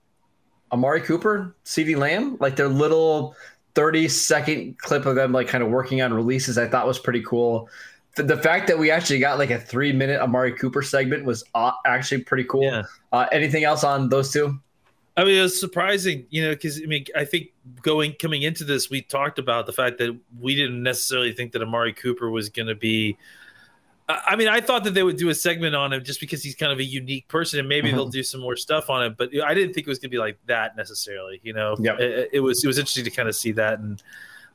Amari 0.73 1.03
Cooper, 1.03 1.55
CeeDee 1.65 1.97
Lamb, 1.97 2.37
like 2.41 2.57
their 2.57 2.67
little 2.67 3.37
30 3.75 4.09
second 4.09 4.79
clip 4.79 5.07
of 5.07 5.17
them 5.17 5.33
like 5.33 5.49
kind 5.49 5.65
of 5.65 5.71
working 5.71 6.01
on 6.03 6.13
releases 6.13 6.59
I 6.59 6.69
thought 6.69 6.87
was 6.87 6.99
pretty 6.99 7.23
cool. 7.23 7.69
The, 8.17 8.23
the 8.23 8.37
fact 8.37 8.69
that 8.69 8.79
we 8.79 8.91
actually 8.91 9.19
got 9.19 9.39
like 9.39 9.51
a 9.51 9.59
three 9.59 9.93
minute 9.93 10.21
Amari 10.21 10.53
Cooper 10.53 10.83
segment 10.83 11.25
was 11.25 11.45
uh, 11.55 11.73
actually 11.85 12.23
pretty 12.23 12.45
cool. 12.45 12.65
Yeah. 12.65 12.83
Uh, 13.13 13.27
anything 13.33 13.65
else 13.65 13.85
on 13.85 14.09
those 14.09 14.33
two? 14.33 14.59
I 15.17 15.25
mean, 15.25 15.39
it 15.39 15.43
was 15.43 15.59
surprising, 15.59 16.27
you 16.31 16.43
know, 16.43 16.51
because 16.51 16.81
I 16.83 16.87
mean, 16.87 17.07
I 17.17 17.25
think 17.25 17.49
going 17.83 18.15
coming 18.15 18.43
into 18.43 18.65
this, 18.65 18.91
we 18.91 19.03
talked 19.03 19.39
about 19.39 19.67
the 19.67 19.73
fact 19.73 19.99
that 19.99 20.19
we 20.41 20.57
didn't 20.57 20.83
necessarily 20.83 21.33
think 21.33 21.53
that 21.53 21.63
Amari 21.63 21.93
Cooper 21.93 22.31
was 22.31 22.49
going 22.49 22.67
to 22.67 22.75
be 22.75 23.17
I 24.09 24.37
mean, 24.37 24.49
I 24.49 24.61
thought 24.61 24.85
that 24.85 24.93
they 24.93 25.03
would 25.03 25.17
do 25.17 25.31
a 25.31 25.35
segment 25.35 25.75
on 25.75 25.93
him 25.93 26.05
just 26.05 26.21
because 26.21 26.43
he's 26.43 26.55
kind 26.55 26.71
of 26.71 26.79
a 26.79 26.85
unique 26.85 27.27
person, 27.29 27.59
and 27.59 27.69
maybe 27.69 27.89
mm-hmm. 27.89 27.97
they'll 27.97 28.09
do 28.09 28.23
some 28.23 28.41
more 28.41 28.55
stuff 28.55 28.91
on 28.91 29.03
him. 29.03 29.15
But 29.17 29.31
I 29.43 29.55
didn't 29.55 29.73
think 29.73 29.87
it 29.87 29.91
was 29.91 29.99
going 29.99 30.11
to 30.11 30.15
be 30.15 30.19
like 30.19 30.39
that 30.47 30.77
necessarily. 30.77 31.41
You 31.43 31.55
know, 31.55 31.75
yep. 31.79 31.99
it, 31.99 32.31
it, 32.35 32.41
was 32.41 32.63
it 32.63 32.67
was 32.67 32.79
interesting 32.79 33.05
to 33.05 33.11
kind 33.11 33.29
of 33.29 33.35
see 33.35 33.53
that 33.53 33.79
and 33.79 34.03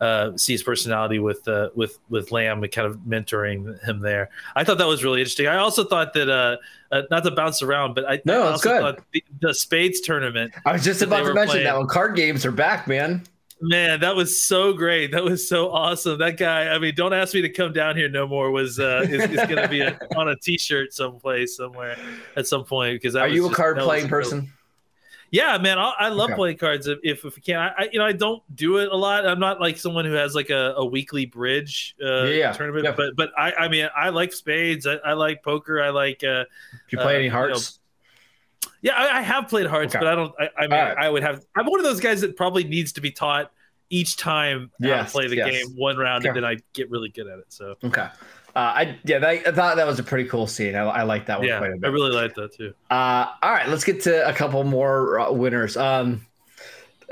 uh, 0.02 0.38
see 0.38 0.54
his 0.54 0.62
personality 0.62 1.18
with 1.18 1.48
uh, 1.48 1.70
with 1.76 1.98
with 2.10 2.32
Lamb 2.32 2.64
and 2.64 2.72
kind 2.72 2.88
of 2.88 2.98
mentoring 3.00 3.84
him 3.84 4.00
there. 4.02 4.30
I 4.56 4.64
thought 4.64 4.78
that 4.78 4.88
was 4.88 5.04
really 5.04 5.20
interesting. 5.20 5.48
I 5.48 5.58
also 5.58 5.84
thought 5.84 6.14
that 6.14 6.30
uh, 6.30 6.58
uh 6.92 7.04
not 7.10 7.24
to 7.24 7.32
bounce 7.32 7.62
around, 7.62 7.96
but 7.96 8.10
I, 8.10 8.22
no, 8.26 8.44
I 8.44 8.52
also 8.52 8.70
good. 8.70 8.82
thought 8.82 9.00
the, 9.12 9.24
the, 9.42 9.54
Spades 9.54 10.00
tournament. 10.00 10.54
I 10.66 10.74
was 10.74 10.84
just 10.84 11.02
about 11.02 11.26
to 11.26 11.34
mention 11.34 11.48
playing, 11.48 11.64
that 11.66 11.78
when 11.78 11.88
card 11.88 12.16
games 12.16 12.46
are 12.46 12.52
back, 12.52 12.88
man. 12.88 13.24
Man, 13.62 14.00
that 14.00 14.16
was 14.16 14.42
so 14.42 14.72
great. 14.72 15.12
That 15.12 15.24
was 15.24 15.48
so 15.48 15.70
awesome. 15.72 16.20
That 16.20 16.38
guy, 16.38 16.70
I 16.70 16.80
mean, 16.80 16.96
don't 16.96 17.14
ask 17.14 17.34
me 17.34 17.42
to 17.42 17.50
come 17.50 17.74
down 17.74 17.98
here 17.98 18.08
no 18.08 18.26
more 18.26 18.52
was 18.52 18.80
uh 18.80 19.06
is, 19.10 19.30
is 19.30 19.36
going 19.36 19.58
to 19.58 19.68
be 19.68 19.82
a, 19.82 20.00
on 20.16 20.30
a 20.30 20.36
t-shirt 20.38 20.94
someplace 20.94 21.58
somewhere 21.58 21.98
at 22.38 22.48
some 22.48 22.64
point 22.64 22.96
because 22.96 23.16
Are 23.16 23.28
you 23.28 23.44
just, 23.44 23.54
a 23.54 23.56
card 23.56 23.78
playing 23.78 24.08
person? 24.08 24.52
Yeah, 25.32 25.58
man, 25.60 25.78
I, 25.78 25.94
I 26.00 26.10
love 26.10 26.30
okay. 26.30 26.36
playing 26.36 26.58
cards 26.58 26.88
if, 26.88 27.00
if 27.04 27.26
if 27.26 27.36
we 27.36 27.42
can. 27.42 27.58
I, 27.58 27.74
I, 27.78 27.90
you 27.92 28.00
know 28.00 28.06
I 28.06 28.14
don't 28.14 28.42
do 28.56 28.78
it 28.78 28.92
a 28.92 28.96
lot. 28.96 29.28
I'm 29.28 29.40
not 29.40 29.60
like 29.60 29.78
someone 29.78 30.06
who 30.06 30.14
has 30.14 30.34
like 30.34 30.50
a, 30.50 30.74
a 30.78 30.86
weekly 30.86 31.26
bridge 31.26 31.96
uh, 32.04 32.24
yeah, 32.24 32.52
tournament, 32.52 32.86
yeah. 32.86 32.94
but 32.96 33.16
but 33.16 33.32
I 33.38 33.52
I 33.52 33.68
mean 33.68 33.90
I 33.96 34.10
like 34.10 34.34
spades. 34.34 34.88
I, 34.88 34.96
I 34.96 35.14
like 35.14 35.44
poker. 35.44 35.82
I 35.82 35.90
like. 35.90 36.24
uh 36.24 36.46
you 36.90 36.98
play 36.98 37.16
uh, 37.16 37.20
any 37.20 37.28
hearts? 37.28 37.79
Yeah, 38.82 38.94
I, 38.94 39.20
I 39.20 39.22
have 39.22 39.48
played 39.48 39.66
hearts, 39.66 39.94
okay. 39.94 40.04
but 40.04 40.12
I 40.12 40.16
don't. 40.16 40.34
I, 40.40 40.50
I 40.58 40.62
mean, 40.62 40.72
right. 40.72 40.98
I 40.98 41.10
would 41.10 41.24
have. 41.24 41.44
I'm 41.56 41.66
one 41.66 41.80
of 41.80 41.84
those 41.84 42.00
guys 42.00 42.22
that 42.22 42.38
probably 42.38 42.64
needs 42.64 42.94
to 42.94 43.02
be 43.02 43.12
taught 43.12 43.52
each 43.90 44.18
time 44.18 44.72
yes, 44.80 45.10
I 45.10 45.12
play 45.12 45.28
the 45.28 45.36
yes. 45.38 45.50
game 45.50 45.76
one 45.76 45.98
round, 45.98 46.24
okay. 46.24 46.30
and 46.30 46.38
then 46.38 46.46
I 46.46 46.58
get 46.74 46.90
really 46.90 47.10
good 47.10 47.28
at 47.28 47.40
it. 47.40 47.46
So 47.50 47.76
okay. 47.84 48.08
Uh, 48.56 48.60
I 48.60 49.00
yeah, 49.04 49.20
that, 49.20 49.48
I 49.48 49.52
thought 49.52 49.76
that 49.76 49.86
was 49.86 50.00
a 50.00 50.04
pretty 50.04 50.28
cool 50.28 50.48
scene. 50.48 50.76
I, 50.76 50.82
I 50.82 51.04
like 51.04 51.28
that 51.28 51.40
one 51.40 51.48
yeah, 51.48 51.60
quite 51.60 51.72
a 51.72 51.78
bit. 51.78 51.88
I 51.88 51.92
really 51.92 52.12
like 52.12 52.34
that 52.36 52.54
too. 52.54 52.74
Uh, 52.90 53.28
all 53.42 53.52
right, 53.52 53.68
let's 53.68 53.84
get 53.84 54.02
to 54.04 54.28
a 54.28 54.34
couple 54.34 54.64
more 54.64 55.20
uh, 55.20 55.32
winners. 55.32 55.78
Um, 55.78 56.26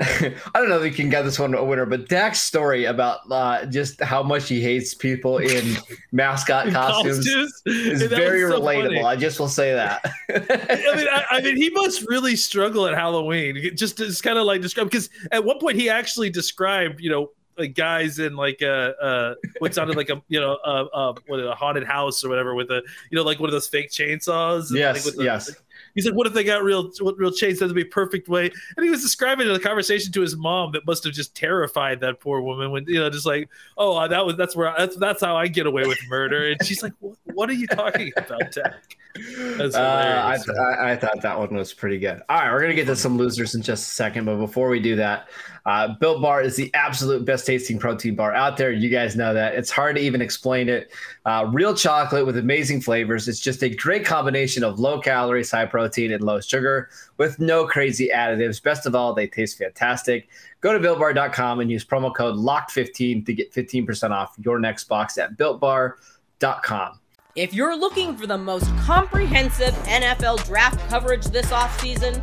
I 0.00 0.32
don't 0.54 0.68
know 0.68 0.80
if 0.80 0.84
you 0.84 0.92
can 0.92 1.10
get 1.10 1.22
this 1.22 1.38
one 1.38 1.54
a 1.54 1.64
winner, 1.64 1.84
but 1.84 2.08
Dak's 2.08 2.40
story 2.40 2.84
about 2.84 3.20
uh, 3.30 3.66
just 3.66 4.00
how 4.00 4.22
much 4.22 4.48
he 4.48 4.60
hates 4.60 4.94
people 4.94 5.38
in 5.38 5.76
mascot 6.12 6.70
costumes, 6.70 7.26
costumes? 7.26 7.62
is 7.66 8.02
very 8.04 8.42
so 8.42 8.60
relatable. 8.60 8.82
Funny. 8.84 9.02
I 9.02 9.16
just 9.16 9.40
will 9.40 9.48
say 9.48 9.74
that. 9.74 10.04
I 10.30 10.94
mean, 10.94 11.08
I, 11.08 11.24
I, 11.30 11.40
mean, 11.40 11.56
he 11.56 11.70
must 11.70 12.08
really 12.08 12.36
struggle 12.36 12.86
at 12.86 12.94
Halloween. 12.94 13.72
Just, 13.74 13.98
just 13.98 14.22
kind 14.22 14.38
of 14.38 14.46
like 14.46 14.60
describe 14.60 14.88
because 14.88 15.10
at 15.32 15.44
one 15.44 15.58
point 15.58 15.76
he 15.76 15.90
actually 15.90 16.30
described, 16.30 17.00
you 17.00 17.10
know, 17.10 17.30
like 17.58 17.74
guys 17.74 18.18
in 18.18 18.36
like 18.36 18.62
a 18.62 18.94
uh, 19.02 19.34
what 19.58 19.74
sounded 19.74 19.96
like 19.96 20.10
a 20.10 20.22
you 20.28 20.40
know 20.40 20.58
a, 20.64 20.84
a 20.84 21.14
what 21.26 21.40
a 21.40 21.54
haunted 21.54 21.84
house 21.84 22.24
or 22.24 22.28
whatever 22.28 22.54
with 22.54 22.70
a 22.70 22.82
you 23.10 23.16
know 23.16 23.24
like 23.24 23.40
one 23.40 23.48
of 23.48 23.52
those 23.52 23.66
fake 23.66 23.90
chainsaws. 23.90 24.70
Yes, 24.70 25.04
like, 25.04 25.16
the, 25.16 25.24
yes. 25.24 25.50
He 25.98 26.02
said, 26.02 26.14
"What 26.14 26.28
if 26.28 26.32
they 26.32 26.44
got 26.44 26.62
real, 26.62 26.92
what 27.00 27.18
real 27.18 27.32
chains? 27.32 27.58
That'd 27.58 27.74
be 27.74 27.82
perfect 27.82 28.28
way." 28.28 28.52
And 28.76 28.84
he 28.84 28.88
was 28.88 29.02
describing 29.02 29.48
the 29.48 29.58
conversation 29.58 30.12
to 30.12 30.20
his 30.20 30.36
mom 30.36 30.70
that 30.70 30.86
must 30.86 31.02
have 31.02 31.12
just 31.12 31.34
terrified 31.34 31.98
that 32.02 32.20
poor 32.20 32.40
woman. 32.40 32.70
When 32.70 32.84
you 32.86 33.00
know, 33.00 33.10
just 33.10 33.26
like, 33.26 33.48
"Oh, 33.76 34.06
that 34.06 34.24
was 34.24 34.36
that's 34.36 34.54
where 34.54 34.72
that's 34.78 34.94
that's 34.94 35.20
how 35.20 35.36
I 35.36 35.48
get 35.48 35.66
away 35.66 35.88
with 35.88 35.98
murder." 36.08 36.52
And 36.52 36.64
she's 36.64 36.84
like, 36.84 36.92
"What, 37.00 37.16
what 37.24 37.50
are 37.50 37.54
you 37.54 37.66
talking 37.66 38.12
about, 38.16 38.52
Tech?" 38.52 38.96
Uh, 39.16 39.72
I, 39.74 40.36
I, 40.36 40.92
I 40.92 40.96
thought 40.96 41.20
that 41.22 41.36
one 41.36 41.56
was 41.56 41.74
pretty 41.74 41.98
good. 41.98 42.22
All 42.28 42.38
right, 42.38 42.52
we're 42.52 42.60
gonna 42.60 42.74
get 42.74 42.86
to 42.86 42.94
some 42.94 43.18
losers 43.18 43.56
in 43.56 43.62
just 43.62 43.88
a 43.88 43.92
second, 43.92 44.26
but 44.26 44.36
before 44.36 44.68
we 44.68 44.78
do 44.78 44.94
that, 44.94 45.28
uh, 45.68 45.86
Built 45.86 46.22
Bar 46.22 46.40
is 46.40 46.56
the 46.56 46.72
absolute 46.72 47.26
best 47.26 47.44
tasting 47.44 47.78
protein 47.78 48.14
bar 48.14 48.32
out 48.32 48.56
there. 48.56 48.72
You 48.72 48.88
guys 48.88 49.16
know 49.16 49.34
that. 49.34 49.54
It's 49.54 49.70
hard 49.70 49.96
to 49.96 50.02
even 50.02 50.22
explain 50.22 50.70
it. 50.70 50.90
Uh, 51.26 51.46
real 51.52 51.74
chocolate 51.74 52.24
with 52.24 52.38
amazing 52.38 52.80
flavors. 52.80 53.28
It's 53.28 53.38
just 53.38 53.62
a 53.62 53.68
great 53.68 54.06
combination 54.06 54.64
of 54.64 54.78
low 54.78 54.98
calories, 54.98 55.50
high 55.50 55.66
protein, 55.66 56.10
and 56.12 56.24
low 56.24 56.40
sugar 56.40 56.88
with 57.18 57.38
no 57.38 57.66
crazy 57.66 58.08
additives. 58.08 58.62
Best 58.62 58.86
of 58.86 58.94
all, 58.94 59.12
they 59.12 59.26
taste 59.26 59.58
fantastic. 59.58 60.30
Go 60.62 60.72
to 60.72 60.78
builtbar.com 60.78 61.60
and 61.60 61.70
use 61.70 61.84
promo 61.84 62.16
code 62.16 62.36
LOCKED15 62.36 63.26
to 63.26 63.34
get 63.34 63.52
15% 63.52 64.10
off 64.10 64.36
your 64.38 64.58
next 64.58 64.84
box 64.84 65.18
at 65.18 65.36
builtbar.com. 65.36 66.98
If 67.36 67.52
you're 67.52 67.76
looking 67.76 68.16
for 68.16 68.26
the 68.26 68.38
most 68.38 68.74
comprehensive 68.78 69.74
NFL 69.84 70.46
draft 70.46 70.80
coverage 70.88 71.26
this 71.26 71.50
offseason, 71.50 72.22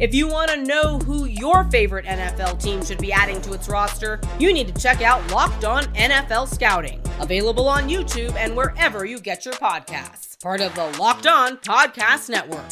If 0.00 0.14
you 0.14 0.26
want 0.26 0.50
to 0.50 0.56
know 0.56 0.98
who 1.00 1.26
your 1.26 1.64
favorite 1.64 2.06
NFL 2.06 2.62
team 2.62 2.82
should 2.82 2.96
be 2.96 3.12
adding 3.12 3.42
to 3.42 3.52
its 3.52 3.68
roster, 3.68 4.18
you 4.38 4.50
need 4.50 4.74
to 4.74 4.80
check 4.80 5.02
out 5.02 5.30
Locked 5.30 5.66
On 5.66 5.84
NFL 5.92 6.48
Scouting, 6.48 7.02
available 7.20 7.68
on 7.68 7.86
YouTube 7.86 8.34
and 8.36 8.56
wherever 8.56 9.04
you 9.04 9.20
get 9.20 9.44
your 9.44 9.52
podcasts. 9.52 10.40
Part 10.42 10.62
of 10.62 10.74
the 10.74 10.86
Locked 10.98 11.26
On 11.26 11.58
Podcast 11.58 12.30
Network. 12.30 12.70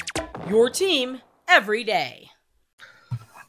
Your 0.48 0.70
team 0.70 1.20
every 1.46 1.84
day. 1.84 2.30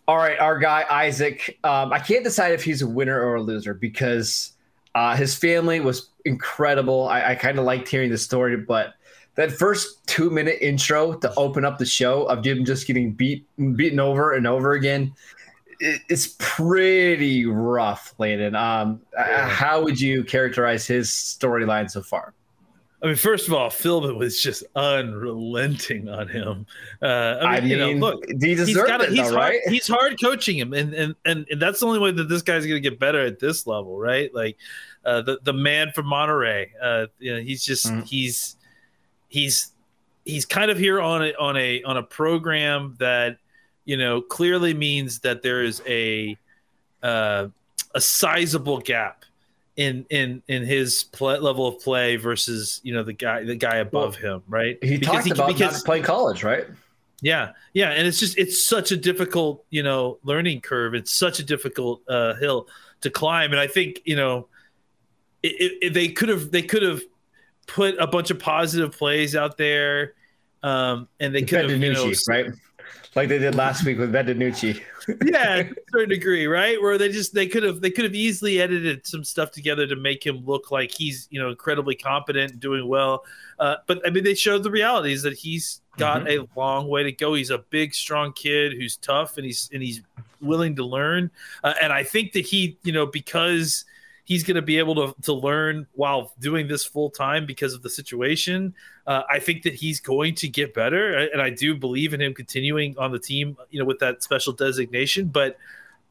All 0.10 0.18
right, 0.18 0.38
our 0.40 0.60
guy 0.60 0.86
Isaac. 0.90 1.58
Um, 1.64 1.94
I 1.94 2.00
can't 2.00 2.26
decide 2.26 2.52
if 2.52 2.66
he's 2.66 2.82
a 2.82 2.88
winner 2.88 3.22
or 3.22 3.36
a 3.36 3.42
loser 3.42 3.74
because 3.74 4.58
uh, 4.94 5.16
his 5.16 5.36
family 5.36 5.80
was 5.80 6.10
incredible. 6.26 7.08
I, 7.08 7.30
I 7.30 7.36
kind 7.36 7.58
of 7.58 7.64
liked 7.64 7.88
hearing 7.88 8.10
the 8.10 8.18
story, 8.18 8.58
but 8.58 8.96
that 9.40 9.54
first 9.54 10.06
two 10.06 10.30
minute 10.30 10.58
intro 10.60 11.14
to 11.14 11.34
open 11.36 11.64
up 11.64 11.78
the 11.78 11.86
show 11.86 12.24
of 12.24 12.46
him 12.46 12.66
just 12.66 12.86
getting 12.86 13.14
beat 13.14 13.46
beaten 13.78 13.98
over 13.98 14.34
and 14.34 14.46
over 14.46 14.74
again, 14.74 15.14
it, 15.80 16.02
it's 16.10 16.36
pretty 16.40 17.46
rough, 17.46 18.14
Landon. 18.18 18.54
Um, 18.54 19.00
uh, 19.18 19.48
how 19.48 19.82
would 19.82 20.02
you 20.02 20.26
characterize 20.26 20.86
his 20.86 21.08
storyline 21.10 21.90
so 21.90 22.02
far? 22.02 22.34
I 23.02 23.06
mean, 23.06 23.16
first 23.16 23.48
of 23.48 23.54
all, 23.54 23.70
Philbin 23.70 24.18
was 24.18 24.44
just 24.44 24.62
unrelenting 24.76 26.10
on 26.10 26.28
him. 26.28 26.66
Uh, 27.02 27.38
I 27.42 27.62
mean, 27.62 27.64
I 27.64 27.66
you 27.66 27.78
know, 27.78 27.92
look, 28.08 28.26
he 28.42 28.56
got 28.74 29.00
it, 29.00 29.08
he's 29.08 29.20
though, 29.20 29.24
hard, 29.24 29.36
right? 29.36 29.62
he's 29.70 29.88
hard 29.88 30.22
coaching 30.22 30.58
him, 30.58 30.74
and, 30.74 30.94
and 30.94 31.16
and 31.24 31.48
and 31.50 31.62
that's 31.62 31.80
the 31.80 31.86
only 31.86 32.00
way 32.00 32.12
that 32.12 32.28
this 32.28 32.42
guy's 32.42 32.66
going 32.66 32.84
to 32.84 32.90
get 32.90 33.00
better 33.00 33.26
at 33.26 33.40
this 33.40 33.66
level, 33.66 33.98
right? 33.98 34.36
Like 34.36 34.58
uh, 35.06 35.22
the 35.22 35.40
the 35.44 35.54
man 35.54 35.94
from 35.96 36.08
Monterrey, 36.08 36.72
uh, 36.84 37.06
you 37.20 37.34
know, 37.34 37.40
he's 37.40 37.64
just 37.64 37.86
Mhm. 37.88 38.06
he's 38.06 38.58
he's 39.30 39.72
he's 40.26 40.46
kind 40.46 40.70
of 40.70 40.78
here 40.78 41.00
on 41.02 41.24
a 41.24 41.34
on 41.36 41.56
a 41.58 41.82
on 41.84 41.98
a 41.98 42.04
program 42.04 42.96
that 43.00 43.38
you 43.86 43.96
know 43.98 44.22
clearly 44.22 44.74
means 44.74 45.20
that 45.20 45.42
there 45.42 45.64
is 45.64 45.82
a 45.88 46.38
uh, 47.02 47.48
a 47.96 48.02
sizable 48.02 48.80
gap 48.80 49.24
in 49.78 50.06
in 50.10 50.44
in 50.48 50.64
his 50.66 51.04
play, 51.06 51.38
level 51.40 51.66
of 51.68 51.80
play 51.80 52.18
versus 52.18 52.82
you 52.84 52.94
know 52.94 53.04
the 53.04 53.14
guy 53.14 53.44
the 53.44 53.56
guy 53.56 53.78
above 53.78 54.16
him, 54.18 54.44
right? 54.48 54.78
He 54.84 54.98
Because 54.98 55.26
talked 55.28 55.32
about 55.32 55.60
not 55.60 55.86
playing 55.86 56.04
college, 56.04 56.44
right? 56.44 56.66
yeah, 57.22 57.52
yeah, 57.74 57.92
and 57.92 58.08
it's 58.08 58.20
just 58.20 58.38
it's 58.38 58.66
such 58.66 58.92
a 58.92 58.98
difficult, 58.98 59.64
you 59.70 59.84
know, 59.84 60.20
learning 60.24 60.62
curve. 60.62 60.94
It's 60.96 61.14
such 61.14 61.40
a 61.40 61.44
difficult 61.44 62.02
uh, 62.10 62.34
hill 62.36 62.68
to 63.02 63.10
climb, 63.10 63.52
and 63.52 63.60
I 63.60 63.68
think 63.68 64.02
you 64.06 64.16
know, 64.18 64.48
it, 65.44 65.78
it- 65.82 65.94
they 65.94 66.10
could 66.10 66.30
have 66.30 66.52
they 66.52 66.62
could 66.62 66.84
have 66.84 67.02
put 67.70 67.96
a 68.00 68.08
bunch 68.08 68.32
of 68.32 68.40
positive 68.40 68.92
plays 68.98 69.36
out 69.36 69.58
there, 69.58 70.14
um, 70.64 71.08
and 71.20 71.34
they 71.34 71.44
could 71.44 71.70
have 71.70 71.82
you 71.82 71.94
know, 71.94 72.12
right? 72.28 72.48
Like 73.16 73.30
they 73.30 73.40
did 73.40 73.56
last 73.56 73.86
week 73.86 73.98
with 73.98 74.12
Ben 74.12 74.28
DiNucci. 74.28 74.82
yeah, 75.26 75.64
to 75.64 75.72
a 75.72 75.74
certain 75.92 76.10
degree, 76.10 76.46
right? 76.46 76.80
Where 76.82 76.98
they 76.98 77.10
just 77.10 77.34
they 77.34 77.48
could 77.48 77.64
have 77.64 77.82
they 77.82 77.90
could 77.90 78.06
have 78.06 78.16
easily 78.16 78.62
edited 78.62 79.06
some 79.08 79.24
stuff 79.24 79.52
together 79.52 79.88
to 79.88 79.96
make 79.96 80.26
him 80.26 80.46
look 80.46 80.72
like 80.72 80.92
he's 80.92 81.28
you 81.32 81.40
know 81.40 81.50
incredibly 81.50 81.96
competent, 81.96 82.52
and 82.52 82.60
doing 82.60 82.88
well. 82.88 83.24
Uh, 83.60 83.78
but 83.88 84.06
I 84.06 84.10
mean, 84.10 84.24
they 84.24 84.36
showed 84.36 84.64
the 84.64 84.72
realities 84.72 85.24
that 85.24 85.34
he's 85.34 85.82
got 85.98 86.30
a 86.30 86.48
long 86.56 86.88
way 86.88 87.04
to 87.04 87.12
go. 87.12 87.34
He's 87.34 87.50
a 87.50 87.58
big, 87.58 87.94
strong 87.94 88.32
kid 88.34 88.74
who's 88.74 88.98
tough, 88.98 89.38
and 89.38 89.46
he's 89.46 89.70
and 89.74 89.82
he's 89.82 90.02
willing 90.42 90.76
to 90.76 90.86
learn. 90.86 91.32
Uh, 91.64 91.74
and 91.82 91.92
I 91.92 92.04
think 92.04 92.34
that 92.34 92.46
he, 92.46 92.78
you 92.84 92.94
know, 92.94 93.06
because 93.06 93.86
he's 94.30 94.44
going 94.44 94.56
to 94.56 94.62
be 94.62 94.78
able 94.78 94.94
to 94.96 95.22
to 95.24 95.34
learn 95.34 95.88
while 95.94 96.32
doing 96.40 96.68
this 96.68 96.86
full 96.86 97.10
time 97.10 97.46
because 97.46 97.74
of 97.74 97.82
the 97.82 97.90
situation. 97.90 98.74
Uh, 99.08 99.24
I 99.30 99.40
think 99.40 99.64
that 99.64 99.74
he's 99.74 100.00
going 100.00 100.36
to 100.36 100.48
get 100.48 100.74
better, 100.74 101.18
and 101.18 101.42
I 101.42 101.50
do 101.50 101.76
believe 101.76 102.14
in 102.14 102.22
him 102.22 102.34
continuing 102.34 102.98
on 102.98 103.12
the 103.12 103.20
team, 103.20 103.58
you 103.72 103.80
know, 103.80 103.86
with 103.86 104.00
that 104.00 104.24
special 104.24 104.54
designation. 104.54 105.28
But 105.28 105.58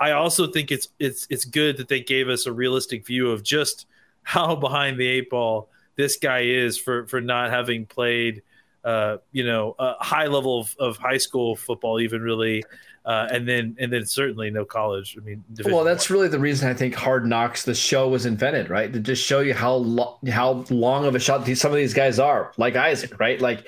I 0.00 0.10
also 0.10 0.48
think 0.48 0.70
it's 0.70 0.88
it's 0.98 1.26
it's 1.30 1.44
good 1.44 1.78
that 1.78 1.88
they 1.88 2.00
gave 2.00 2.28
us 2.28 2.44
a 2.46 2.52
realistic 2.52 3.06
view 3.06 3.30
of 3.30 3.42
just 3.42 3.86
how 4.24 4.54
behind 4.66 4.98
the 4.98 5.06
eight 5.06 5.30
ball 5.30 5.70
this 5.96 6.16
guy 6.16 6.40
is 6.40 6.76
for 6.76 7.06
for 7.06 7.20
not 7.20 7.50
having 7.50 7.86
played, 7.86 8.42
uh, 8.84 9.18
you 9.30 9.46
know, 9.46 9.76
a 9.78 9.94
high 10.02 10.26
level 10.26 10.58
of, 10.60 10.76
of 10.80 10.96
high 10.96 11.18
school 11.18 11.54
football, 11.54 12.00
even 12.00 12.20
really, 12.20 12.64
uh, 13.08 13.26
and 13.32 13.48
then 13.48 13.74
and 13.80 13.90
then 13.90 14.04
certainly 14.04 14.50
no 14.50 14.66
college. 14.66 15.16
I 15.18 15.24
mean, 15.24 15.42
Division 15.54 15.74
Well, 15.74 15.82
that's 15.82 16.10
one. 16.10 16.18
really 16.18 16.28
the 16.28 16.38
reason 16.38 16.68
I 16.68 16.74
think 16.74 16.94
Hard 16.94 17.26
Knocks, 17.26 17.64
the 17.64 17.74
show, 17.74 18.06
was 18.06 18.26
invented, 18.26 18.68
right? 18.68 18.92
To 18.92 19.00
just 19.00 19.24
show 19.24 19.40
you 19.40 19.54
how 19.54 19.76
lo- 19.76 20.18
how 20.28 20.66
long 20.68 21.06
of 21.06 21.14
a 21.14 21.18
shot 21.18 21.46
these, 21.46 21.58
some 21.58 21.72
of 21.72 21.78
these 21.78 21.94
guys 21.94 22.18
are, 22.18 22.52
like 22.58 22.76
Isaac, 22.76 23.18
right? 23.18 23.40
Like 23.40 23.66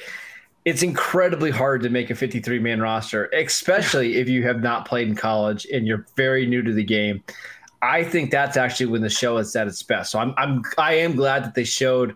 it's 0.67 0.83
incredibly 0.83 1.51
hard 1.51 1.83
to 1.85 1.89
make 1.89 2.11
a 2.11 2.15
53 2.15 2.59
man 2.59 2.83
roster, 2.83 3.31
especially 3.33 4.17
if 4.17 4.29
you 4.29 4.43
have 4.43 4.63
not 4.63 4.87
played 4.87 5.09
in 5.09 5.15
college 5.15 5.67
and 5.73 5.87
you're 5.87 6.05
very 6.17 6.45
new 6.45 6.61
to 6.63 6.75
the 6.75 6.85
game. 6.85 7.25
I 7.81 8.05
think 8.05 8.31
that's 8.31 8.59
actually 8.59 8.87
when 8.87 9.01
the 9.01 9.09
show 9.09 9.39
is 9.39 9.57
at 9.57 9.67
its 9.67 9.83
best. 9.83 10.11
So 10.13 10.19
I'm 10.19 10.35
I'm 10.37 10.63
I 10.77 10.93
am 10.97 11.17
glad 11.17 11.45
that 11.45 11.55
they 11.55 11.65
showed 11.65 12.15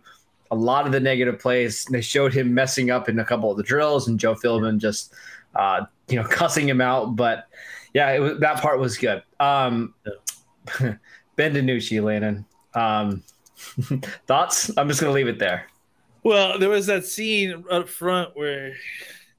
a 0.51 0.55
lot 0.55 0.85
of 0.85 0.93
the 0.93 1.01
negative 1.01 1.39
plays. 1.39 1.87
They 1.87 2.03
showed 2.03 2.35
him 2.35 2.53
messing 2.53 2.91
up 2.91 3.09
in 3.09 3.19
a 3.19 3.25
couple 3.25 3.51
of 3.51 3.57
the 3.57 3.63
drills 3.63 4.09
and 4.09 4.21
Joe 4.21 4.35
Philbin 4.35 4.79
just 4.79 5.15
uh, 5.57 5.85
you 6.09 6.17
know 6.17 6.25
cussing 6.29 6.69
him 6.69 6.81
out. 6.81 7.17
But 7.17 7.49
yeah, 7.93 8.11
it 8.13 8.21
was, 8.21 8.39
that 8.41 8.61
part 8.61 8.79
was 8.79 8.97
good. 8.97 9.23
Um, 9.41 9.95
ben 11.37 11.55
DiNucci, 11.55 12.03
Landon. 12.03 12.45
Um, 12.75 13.23
thoughts? 14.27 14.71
I'm 14.77 14.89
just 14.89 15.01
gonna 15.01 15.13
leave 15.13 15.29
it 15.29 15.39
there. 15.39 15.67
Well, 16.23 16.59
there 16.59 16.71
was 16.71 16.87
that 16.87 17.05
scene 17.05 17.65
up 17.71 17.89
front 17.89 18.37
where 18.37 18.75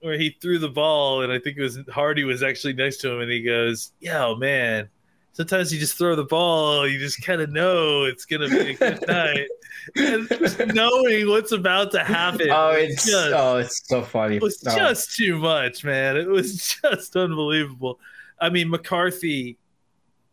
where 0.02 0.18
he 0.18 0.38
threw 0.42 0.60
the 0.60 0.70
ball, 0.70 1.24
and 1.24 1.32
I 1.32 1.40
think 1.40 1.58
it 1.58 1.62
was 1.62 1.80
Hardy 1.90 2.24
was 2.24 2.44
actually 2.44 2.74
next 2.74 2.98
to 2.98 3.12
him, 3.12 3.22
and 3.22 3.32
he 3.32 3.42
goes, 3.42 3.92
"Yo, 4.00 4.36
man." 4.36 4.90
Sometimes 5.36 5.72
you 5.74 5.80
just 5.80 5.98
throw 5.98 6.16
the 6.16 6.24
ball, 6.24 6.88
you 6.88 6.98
just 6.98 7.22
kind 7.24 7.42
of 7.42 7.50
know 7.52 8.06
it's 8.06 8.24
gonna 8.26 8.48
be 8.50 8.72
a 8.72 8.74
good 8.74 9.06
night, 9.08 9.48
and 9.96 10.74
knowing 10.74 11.28
what's 11.30 11.52
about 11.52 11.92
to 11.92 12.04
happen. 12.04 12.48
Oh, 12.50 12.70
it's 12.72 13.06
just- 13.06 13.34
oh, 13.34 13.58
it's 13.58 13.86
so 13.88 14.02
funny. 14.02 14.38
it 14.38 14.42
was 14.42 14.64
No. 14.64 14.76
just 14.76 15.16
too 15.16 15.38
much, 15.38 15.84
man. 15.84 16.16
It 16.18 16.28
was 16.28 16.76
just 16.82 17.16
unbelievable. 17.16 18.00
I 18.40 18.50
mean, 18.50 18.70
McCarthy 18.70 19.58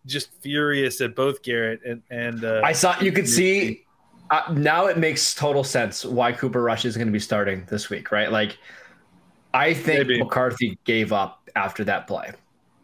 just 0.07 0.33
furious 0.41 1.01
at 1.01 1.15
both 1.15 1.43
Garrett 1.43 1.81
and 1.85 2.03
and 2.11 2.45
uh, 2.45 2.61
I 2.65 2.73
saw 2.73 2.99
you 3.01 3.13
could 3.13 3.29
see 3.29 3.85
uh, 4.31 4.43
now 4.53 4.87
it 4.87 4.99
makes 4.99 5.35
total 5.35 5.63
sense 5.65 6.05
why 6.05 6.33
Cooper 6.33 6.63
Rush 6.63 6.85
is 6.85 6.97
going 6.97 7.07
to 7.09 7.13
be 7.13 7.21
starting 7.21 7.65
this 7.69 7.91
week, 7.91 8.11
right? 8.11 8.33
Like, 8.33 8.57
I 9.53 9.75
think 9.75 10.09
Maybe. 10.09 10.19
McCarthy 10.23 10.79
gave 10.85 11.13
up 11.13 11.51
after 11.55 11.85
that 11.85 12.07
play, 12.07 12.33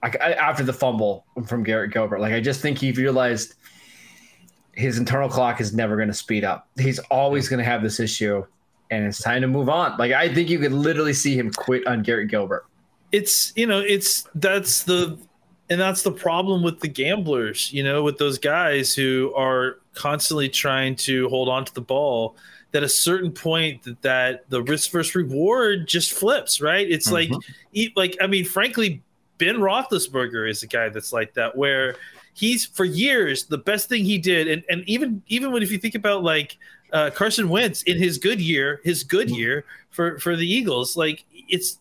like 0.03 0.21
I- 0.21 0.33
after 0.33 0.63
the 0.65 0.73
fumble 0.73 1.25
from 1.47 1.63
Garrett 1.63 1.93
Gilbert. 1.93 2.21
Like, 2.21 2.33
I 2.33 2.41
just 2.41 2.61
think 2.61 2.79
he 2.79 2.93
realized 2.93 3.55
his 4.73 4.99
internal 4.99 5.29
clock 5.29 5.61
is 5.61 5.75
never 5.75 5.97
going 5.97 6.09
to 6.09 6.15
speed 6.15 6.45
up. 6.45 6.69
He's 6.79 6.99
always 7.11 7.49
going 7.49 7.59
to 7.59 7.65
have 7.65 7.83
this 7.83 7.99
issue, 7.99 8.45
and 8.91 9.07
it's 9.07 9.21
time 9.21 9.43
to 9.43 9.49
move 9.49 9.69
on. 9.69 9.97
Like, 9.99 10.13
I 10.13 10.33
think 10.33 10.49
you 10.49 10.59
could 10.59 10.73
literally 10.73 11.13
see 11.13 11.37
him 11.37 11.51
quit 11.51 11.87
on 11.87 12.03
Garrett 12.03 12.29
Gilbert. 12.29 12.67
it's 13.13 13.53
you 13.57 13.67
know 13.67 13.81
it's 13.81 14.29
that's 14.35 14.85
the 14.85 15.19
and 15.71 15.81
that's 15.81 16.03
the 16.03 16.13
problem 16.13 16.63
with 16.63 16.81
the 16.81 16.89
gamblers, 16.89 17.73
you 17.73 17.83
know, 17.83 18.03
with 18.03 18.17
those 18.19 18.39
guys 18.39 18.95
who 18.95 19.33
are 19.37 19.81
constantly 19.95 20.49
trying 20.49 20.97
to 20.97 21.29
hold 21.29 21.49
on 21.49 21.65
to 21.65 21.75
the 21.75 21.81
ball. 21.81 22.37
That 22.73 22.83
a 22.83 22.89
certain 22.89 23.33
point 23.33 23.83
that, 23.85 24.03
that 24.03 24.51
the 24.51 24.63
risk 24.63 24.91
versus 24.91 25.15
reward 25.15 25.89
just 25.89 26.13
flips, 26.13 26.61
right? 26.61 26.87
It's 26.89 27.11
mm-hmm. 27.11 27.33
like, 27.75 27.93
like 27.97 28.17
I 28.21 28.27
mean, 28.27 28.45
frankly, 28.45 29.03
Ben 29.39 29.57
Roethlisberger 29.57 30.49
is 30.49 30.63
a 30.63 30.67
guy 30.67 30.89
that's 30.89 31.13
like 31.13 31.35
that, 31.35 31.57
where 31.57 31.97
he's 32.35 32.65
for 32.65 32.85
years 32.85 33.47
the 33.47 33.59
best 33.59 33.89
thing 33.89 34.05
he 34.05 34.19
did, 34.19 34.49
and 34.49 34.63
and 34.69 34.89
even 34.89 35.23
even 35.29 35.53
when 35.53 35.63
if 35.63 35.71
you 35.71 35.79
think 35.79 35.95
about 35.95 36.23
like 36.23 36.57
uh, 36.93 37.11
Carson 37.15 37.49
Wentz 37.49 37.83
in 37.83 37.99
his 37.99 38.19
good 38.19 38.41
year, 38.41 38.81
his 38.85 39.05
good 39.05 39.29
mm-hmm. 39.29 39.37
year 39.37 39.65
for 39.91 40.19
for 40.19 40.37
the 40.37 40.47
Eagles, 40.47 40.97
like 40.97 41.25
it's 41.33 41.79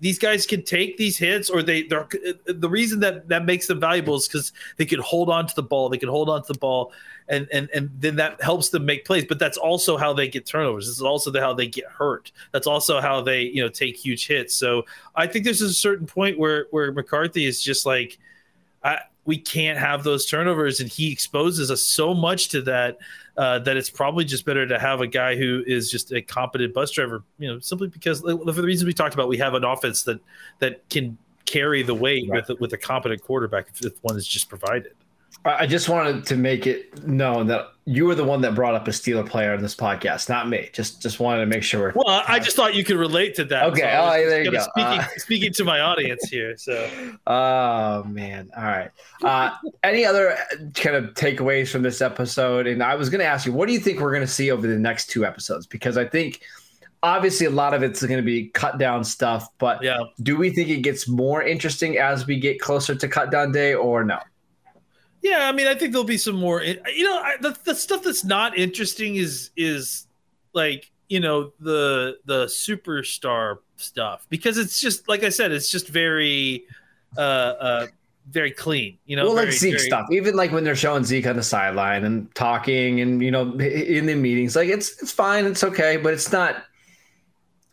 these 0.00 0.18
guys 0.18 0.46
can 0.46 0.62
take 0.62 0.96
these 0.96 1.16
hits 1.16 1.48
or 1.48 1.62
they 1.62 1.84
they're 1.84 2.08
the 2.46 2.68
reason 2.68 3.00
that 3.00 3.28
that 3.28 3.44
makes 3.44 3.66
them 3.66 3.80
valuable 3.80 4.16
is 4.16 4.28
because 4.28 4.52
they 4.76 4.84
can 4.84 5.00
hold 5.00 5.30
on 5.30 5.46
to 5.46 5.54
the 5.54 5.62
ball 5.62 5.88
they 5.88 5.98
can 5.98 6.08
hold 6.08 6.28
on 6.28 6.42
to 6.42 6.52
the 6.52 6.58
ball 6.58 6.92
and 7.28 7.48
and 7.52 7.68
and 7.74 7.90
then 7.98 8.16
that 8.16 8.40
helps 8.42 8.68
them 8.68 8.84
make 8.84 9.04
plays. 9.04 9.24
But 9.24 9.38
that's 9.38 9.58
also 9.58 9.96
how 9.96 10.12
they 10.12 10.28
get 10.28 10.46
turnovers. 10.46 10.86
This 10.86 10.96
is 10.96 11.02
also 11.02 11.30
the, 11.30 11.40
how 11.40 11.54
they 11.54 11.66
get 11.66 11.86
hurt. 11.86 12.30
That's 12.52 12.66
also 12.66 13.00
how 13.00 13.20
they 13.20 13.42
you 13.42 13.62
know 13.62 13.68
take 13.68 13.96
huge 13.96 14.26
hits. 14.26 14.54
So 14.54 14.84
i 15.14 15.26
think 15.26 15.44
there's 15.44 15.62
a 15.62 15.72
certain 15.72 16.06
point 16.06 16.38
where 16.38 16.66
where 16.70 16.92
mccarthy 16.92 17.46
is 17.46 17.62
just 17.62 17.86
like 17.86 18.18
I, 18.84 18.98
we 19.26 19.36
can't 19.36 19.78
have 19.78 20.04
those 20.04 20.24
turnovers 20.24 20.80
and 20.80 20.88
he 20.88 21.12
exposes 21.12 21.70
us 21.70 21.82
so 21.82 22.14
much 22.14 22.48
to 22.50 22.62
that 22.62 22.98
uh, 23.36 23.58
that 23.58 23.76
it's 23.76 23.90
probably 23.90 24.24
just 24.24 24.46
better 24.46 24.66
to 24.66 24.78
have 24.78 25.00
a 25.00 25.06
guy 25.06 25.36
who 25.36 25.62
is 25.66 25.90
just 25.90 26.12
a 26.12 26.22
competent 26.22 26.72
bus 26.72 26.90
driver. 26.92 27.22
You 27.38 27.48
know, 27.48 27.58
simply 27.58 27.88
because 27.88 28.20
for 28.20 28.36
the 28.36 28.62
reasons 28.62 28.86
we 28.86 28.94
talked 28.94 29.14
about, 29.14 29.28
we 29.28 29.36
have 29.38 29.54
an 29.54 29.64
offense 29.64 30.04
that 30.04 30.20
that 30.60 30.88
can 30.88 31.18
carry 31.44 31.82
the 31.82 31.94
weight 31.94 32.28
right. 32.28 32.48
with 32.48 32.60
with 32.60 32.72
a 32.72 32.78
competent 32.78 33.22
quarterback 33.22 33.68
if 33.82 33.92
one 34.02 34.16
is 34.16 34.26
just 34.26 34.48
provided. 34.48 34.92
I 35.46 35.66
just 35.66 35.88
wanted 35.88 36.26
to 36.26 36.36
make 36.36 36.66
it 36.66 37.06
known 37.06 37.46
that 37.46 37.68
you 37.84 38.04
were 38.04 38.16
the 38.16 38.24
one 38.24 38.40
that 38.40 38.56
brought 38.56 38.74
up 38.74 38.88
a 38.88 38.90
Steeler 38.90 39.26
player 39.26 39.54
in 39.54 39.62
this 39.62 39.76
podcast, 39.76 40.28
not 40.28 40.48
me. 40.48 40.68
Just 40.72 41.00
just 41.00 41.20
wanted 41.20 41.40
to 41.40 41.46
make 41.46 41.62
sure. 41.62 41.92
Well, 41.94 42.24
I 42.26 42.40
just 42.40 42.56
thought 42.56 42.74
you 42.74 42.82
could 42.82 42.96
relate 42.96 43.36
to 43.36 43.44
that. 43.44 43.64
Okay, 43.66 43.82
so 43.82 44.00
oh, 44.02 44.28
there 44.28 44.42
you 44.42 44.50
go. 44.50 44.58
Speaking, 44.58 44.98
uh, 44.98 45.06
speaking 45.16 45.52
to 45.52 45.64
my 45.64 45.80
audience 45.80 46.28
here. 46.28 46.56
So. 46.56 46.90
Oh 47.28 48.02
man! 48.04 48.50
All 48.56 48.64
right. 48.64 48.90
Uh, 49.22 49.54
any 49.84 50.04
other 50.04 50.36
kind 50.74 50.96
of 50.96 51.14
takeaways 51.14 51.68
from 51.68 51.82
this 51.82 52.02
episode? 52.02 52.66
And 52.66 52.82
I 52.82 52.96
was 52.96 53.08
going 53.08 53.20
to 53.20 53.26
ask 53.26 53.46
you, 53.46 53.52
what 53.52 53.68
do 53.68 53.72
you 53.72 53.80
think 53.80 54.00
we're 54.00 54.12
going 54.12 54.26
to 54.26 54.32
see 54.32 54.50
over 54.50 54.66
the 54.66 54.78
next 54.78 55.06
two 55.06 55.24
episodes? 55.24 55.66
Because 55.66 55.96
I 55.96 56.06
think 56.06 56.42
obviously 57.04 57.46
a 57.46 57.50
lot 57.50 57.72
of 57.72 57.84
it's 57.84 58.02
going 58.04 58.18
to 58.18 58.26
be 58.26 58.48
cut 58.48 58.78
down 58.78 59.04
stuff, 59.04 59.48
but 59.58 59.80
yeah. 59.80 60.00
do 60.22 60.36
we 60.36 60.50
think 60.50 60.70
it 60.70 60.82
gets 60.82 61.06
more 61.06 61.42
interesting 61.42 61.98
as 61.98 62.26
we 62.26 62.40
get 62.40 62.58
closer 62.58 62.96
to 62.96 63.06
cut 63.06 63.30
down 63.30 63.52
day, 63.52 63.74
or 63.74 64.02
no? 64.02 64.18
Yeah, 65.26 65.48
I 65.48 65.52
mean, 65.52 65.66
I 65.66 65.74
think 65.74 65.90
there'll 65.90 66.04
be 66.04 66.18
some 66.18 66.36
more. 66.36 66.62
You 66.62 67.02
know, 67.02 67.18
I, 67.18 67.36
the, 67.40 67.56
the 67.64 67.74
stuff 67.74 68.04
that's 68.04 68.24
not 68.24 68.56
interesting 68.56 69.16
is 69.16 69.50
is 69.56 70.06
like 70.52 70.92
you 71.08 71.18
know 71.18 71.52
the 71.58 72.18
the 72.26 72.44
superstar 72.46 73.58
stuff 73.76 74.24
because 74.28 74.56
it's 74.56 74.80
just 74.80 75.08
like 75.08 75.24
I 75.24 75.30
said, 75.30 75.50
it's 75.50 75.68
just 75.68 75.88
very 75.88 76.64
uh 77.16 77.20
uh 77.20 77.86
very 78.30 78.52
clean. 78.52 78.98
You 79.06 79.16
know, 79.16 79.24
well, 79.24 79.34
very, 79.34 79.46
like 79.46 79.54
Zeke 79.54 79.74
very... 79.74 79.86
stuff. 79.86 80.06
Even 80.12 80.36
like 80.36 80.52
when 80.52 80.62
they're 80.62 80.76
showing 80.76 81.02
Zeke 81.02 81.26
on 81.26 81.34
the 81.34 81.42
sideline 81.42 82.04
and 82.04 82.32
talking, 82.36 83.00
and 83.00 83.20
you 83.20 83.32
know, 83.32 83.52
in 83.58 84.06
the 84.06 84.14
meetings, 84.14 84.54
like 84.54 84.68
it's 84.68 85.02
it's 85.02 85.10
fine, 85.10 85.44
it's 85.44 85.64
okay, 85.64 85.96
but 85.96 86.14
it's 86.14 86.30
not. 86.30 86.56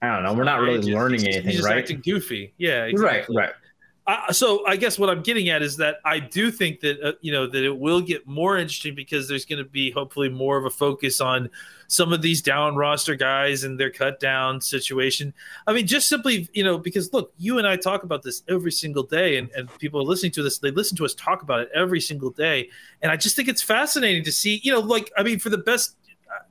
I 0.02 0.08
don't 0.08 0.24
know. 0.24 0.34
We're 0.34 0.44
not 0.44 0.60
really 0.60 0.80
just, 0.80 0.90
learning 0.90 1.28
anything, 1.28 1.52
just 1.52 1.66
right? 1.66 1.78
Acting 1.78 2.02
goofy, 2.04 2.54
yeah, 2.58 2.86
exactly. 2.86 3.38
right, 3.38 3.46
right. 3.48 3.54
Uh, 4.06 4.34
so 4.34 4.66
I 4.68 4.76
guess 4.76 5.00
what 5.00 5.10
I'm 5.10 5.22
getting 5.22 5.48
at 5.48 5.62
is 5.62 5.78
that 5.78 5.98
I 6.04 6.20
do 6.20 6.52
think 6.52 6.82
that 6.82 7.02
uh, 7.02 7.14
you 7.22 7.32
know 7.32 7.48
that 7.48 7.64
it 7.64 7.78
will 7.78 8.02
get 8.02 8.28
more 8.28 8.58
interesting 8.58 8.96
because 8.96 9.30
there's 9.30 9.46
going 9.46 9.64
to 9.64 9.70
be 9.70 9.92
hopefully 9.92 10.28
more 10.28 10.58
of 10.58 10.66
a 10.66 10.70
focus 10.70 11.22
on 11.22 11.50
some 11.88 12.12
of 12.12 12.22
these 12.22 12.42
down 12.42 12.76
roster 12.76 13.16
guys 13.16 13.64
and 13.64 13.80
their 13.80 13.90
cut 13.90 14.20
down 14.20 14.60
situation. 14.60 15.34
I 15.68 15.74
mean, 15.74 15.88
just 15.88 16.10
simply 16.10 16.50
you 16.52 16.66
know 16.66 16.78
because 16.78 17.14
look, 17.14 17.32
you 17.38 17.60
and 17.60 17.68
I 17.68 17.78
talk 17.78 18.04
about 18.04 18.24
this 18.24 18.44
every 18.50 18.74
single 18.74 19.04
day, 19.04 19.38
and, 19.38 19.50
and 19.52 19.70
people 19.80 20.02
are 20.02 20.06
listening 20.06 20.34
to 20.34 20.44
this. 20.44 20.60
They 20.60 20.72
listen 20.72 20.98
to 20.98 21.06
us 21.06 21.14
talk 21.14 21.42
about 21.42 21.62
it 21.62 21.70
every 21.74 22.02
single 22.02 22.32
day, 22.32 22.70
and 23.02 23.10
I 23.10 23.16
just 23.16 23.38
think 23.38 23.48
it's 23.48 23.62
fascinating 23.62 24.26
to 24.26 24.34
see. 24.34 24.60
You 24.64 24.74
know, 24.74 24.80
like 24.82 25.14
I 25.18 25.24
mean, 25.24 25.40
for 25.40 25.50
the 25.50 25.60
best 25.60 25.96
uh, 26.30 26.44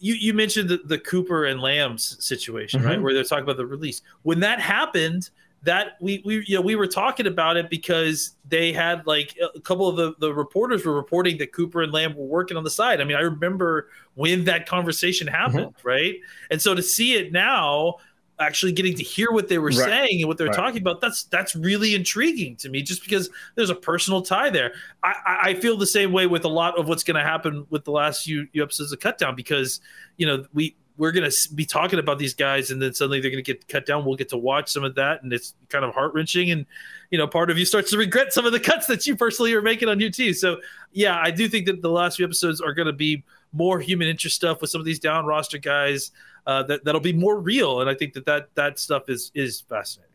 you, 0.00 0.12
you 0.12 0.34
mentioned 0.34 0.68
the, 0.68 0.82
the 0.84 0.98
Cooper 0.98 1.46
and 1.46 1.62
Lambs 1.62 2.22
situation, 2.22 2.80
mm-hmm. 2.80 2.88
right? 2.90 3.00
Where 3.00 3.14
they're 3.14 3.24
talking 3.24 3.44
about 3.44 3.56
the 3.56 3.64
release. 3.64 4.02
When 4.20 4.40
that 4.40 4.60
happened, 4.60 5.30
that 5.64 5.96
we 6.00 6.22
we 6.24 6.44
you 6.46 6.54
know 6.54 6.60
we 6.60 6.76
were 6.76 6.86
talking 6.86 7.26
about 7.26 7.56
it 7.56 7.68
because 7.70 8.36
they 8.46 8.72
had 8.72 9.06
like 9.06 9.36
a 9.54 9.60
couple 9.60 9.88
of 9.88 9.96
the 9.96 10.14
the 10.20 10.32
reporters 10.32 10.84
were 10.84 10.94
reporting 10.94 11.38
that 11.38 11.52
Cooper 11.52 11.82
and 11.82 11.92
Lamb 11.92 12.14
were 12.14 12.26
working 12.26 12.56
on 12.56 12.64
the 12.64 12.70
side. 12.70 13.00
I 13.00 13.04
mean, 13.04 13.16
I 13.16 13.22
remember 13.22 13.88
when 14.14 14.44
that 14.44 14.66
conversation 14.66 15.26
happened, 15.26 15.74
mm-hmm. 15.74 15.88
right? 15.88 16.14
And 16.50 16.60
so 16.60 16.74
to 16.74 16.82
see 16.82 17.14
it 17.14 17.32
now 17.32 17.96
actually 18.38 18.72
getting 18.72 18.94
to 18.96 19.02
hear 19.02 19.30
what 19.30 19.48
they 19.48 19.58
were 19.58 19.68
right. 19.68 19.76
saying 19.76 20.20
and 20.20 20.28
what 20.28 20.36
they're 20.36 20.48
right. 20.48 20.56
talking 20.56 20.80
about 20.80 21.00
that's 21.00 21.24
that's 21.24 21.54
really 21.54 21.94
intriguing 21.94 22.56
to 22.56 22.68
me 22.68 22.82
just 22.82 23.02
because 23.04 23.30
there's 23.54 23.70
a 23.70 23.74
personal 23.76 24.22
tie 24.22 24.50
there 24.50 24.72
i 25.04 25.38
i 25.44 25.54
feel 25.54 25.76
the 25.76 25.86
same 25.86 26.10
way 26.10 26.26
with 26.26 26.44
a 26.44 26.48
lot 26.48 26.76
of 26.76 26.88
what's 26.88 27.04
going 27.04 27.14
to 27.14 27.22
happen 27.22 27.64
with 27.70 27.84
the 27.84 27.92
last 27.92 28.24
few, 28.24 28.44
few 28.48 28.60
episodes 28.60 28.92
of 28.92 28.98
Cutdown 28.98 29.36
because 29.36 29.80
you 30.16 30.26
know 30.26 30.44
we 30.52 30.74
we're 30.96 31.12
going 31.12 31.28
to 31.28 31.54
be 31.54 31.64
talking 31.64 31.98
about 31.98 32.18
these 32.18 32.34
guys 32.34 32.70
and 32.70 32.80
then 32.80 32.94
suddenly 32.94 33.20
they're 33.20 33.30
going 33.30 33.42
to 33.42 33.52
get 33.52 33.66
cut 33.68 33.84
down. 33.84 34.04
We'll 34.04 34.16
get 34.16 34.28
to 34.28 34.36
watch 34.36 34.70
some 34.70 34.84
of 34.84 34.94
that 34.94 35.22
and 35.22 35.32
it's 35.32 35.54
kind 35.68 35.84
of 35.84 35.92
heart-wrenching. 35.94 36.50
And 36.50 36.66
you 37.14 37.18
know 37.18 37.28
part 37.28 37.48
of 37.48 37.56
you 37.56 37.64
starts 37.64 37.90
to 37.92 37.96
regret 37.96 38.32
some 38.32 38.44
of 38.44 38.50
the 38.50 38.58
cuts 38.58 38.88
that 38.88 39.06
you 39.06 39.14
personally 39.14 39.54
are 39.54 39.62
making 39.62 39.88
on 39.88 40.02
ut 40.02 40.16
so 40.34 40.56
yeah 40.90 41.16
i 41.20 41.30
do 41.30 41.48
think 41.48 41.64
that 41.66 41.80
the 41.80 41.88
last 41.88 42.16
few 42.16 42.24
episodes 42.24 42.60
are 42.60 42.74
going 42.74 42.86
to 42.86 42.92
be 42.92 43.22
more 43.52 43.78
human 43.78 44.08
interest 44.08 44.34
stuff 44.34 44.60
with 44.60 44.68
some 44.68 44.80
of 44.80 44.84
these 44.84 44.98
down 44.98 45.24
roster 45.24 45.58
guys 45.58 46.10
uh, 46.46 46.62
that, 46.64 46.84
that'll 46.84 47.00
be 47.00 47.12
more 47.12 47.38
real. 47.38 47.80
And 47.80 47.88
i 47.88 47.94
think 47.94 48.14
that 48.14 48.26
that, 48.26 48.48
that 48.56 48.78
stuff 48.78 49.08
is 49.08 49.30
is 49.34 49.60
fascinating. 49.60 50.10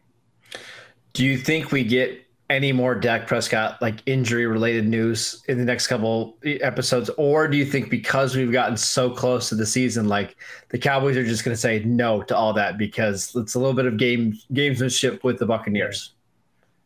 Do 1.14 1.26
you 1.26 1.38
think 1.38 1.72
we 1.72 1.84
get 1.84 2.26
any 2.50 2.72
more 2.72 2.96
Dak 2.96 3.28
Prescott 3.28 3.80
like 3.82 4.02
injury 4.08 4.48
related 4.48 4.88
news 4.88 5.44
in 5.48 5.60
the 5.60 5.66
next 5.66 5.88
couple 5.88 6.38
episodes, 6.44 7.10
or 7.18 7.48
do 7.48 7.58
you 7.58 7.66
think 7.66 7.90
because 7.90 8.36
we've 8.36 8.52
gotten 8.52 8.76
so 8.76 9.10
close 9.10 9.50
to 9.50 9.56
the 9.56 9.66
season, 9.66 10.08
like 10.08 10.36
the 10.70 10.78
Cowboys 10.78 11.16
are 11.16 11.24
just 11.24 11.46
going 11.46 11.54
to 11.54 11.62
say 11.62 11.84
no 11.86 12.24
to 12.24 12.36
all 12.36 12.54
that 12.54 12.78
because 12.78 13.36
it's 13.36 13.54
a 13.54 13.60
little 13.60 13.76
bit 13.76 13.86
of 13.86 13.98
game 13.98 14.38
gamesmanship 14.52 15.24
with 15.24 15.38
the 15.38 15.46
Buccaneers? 15.46 16.14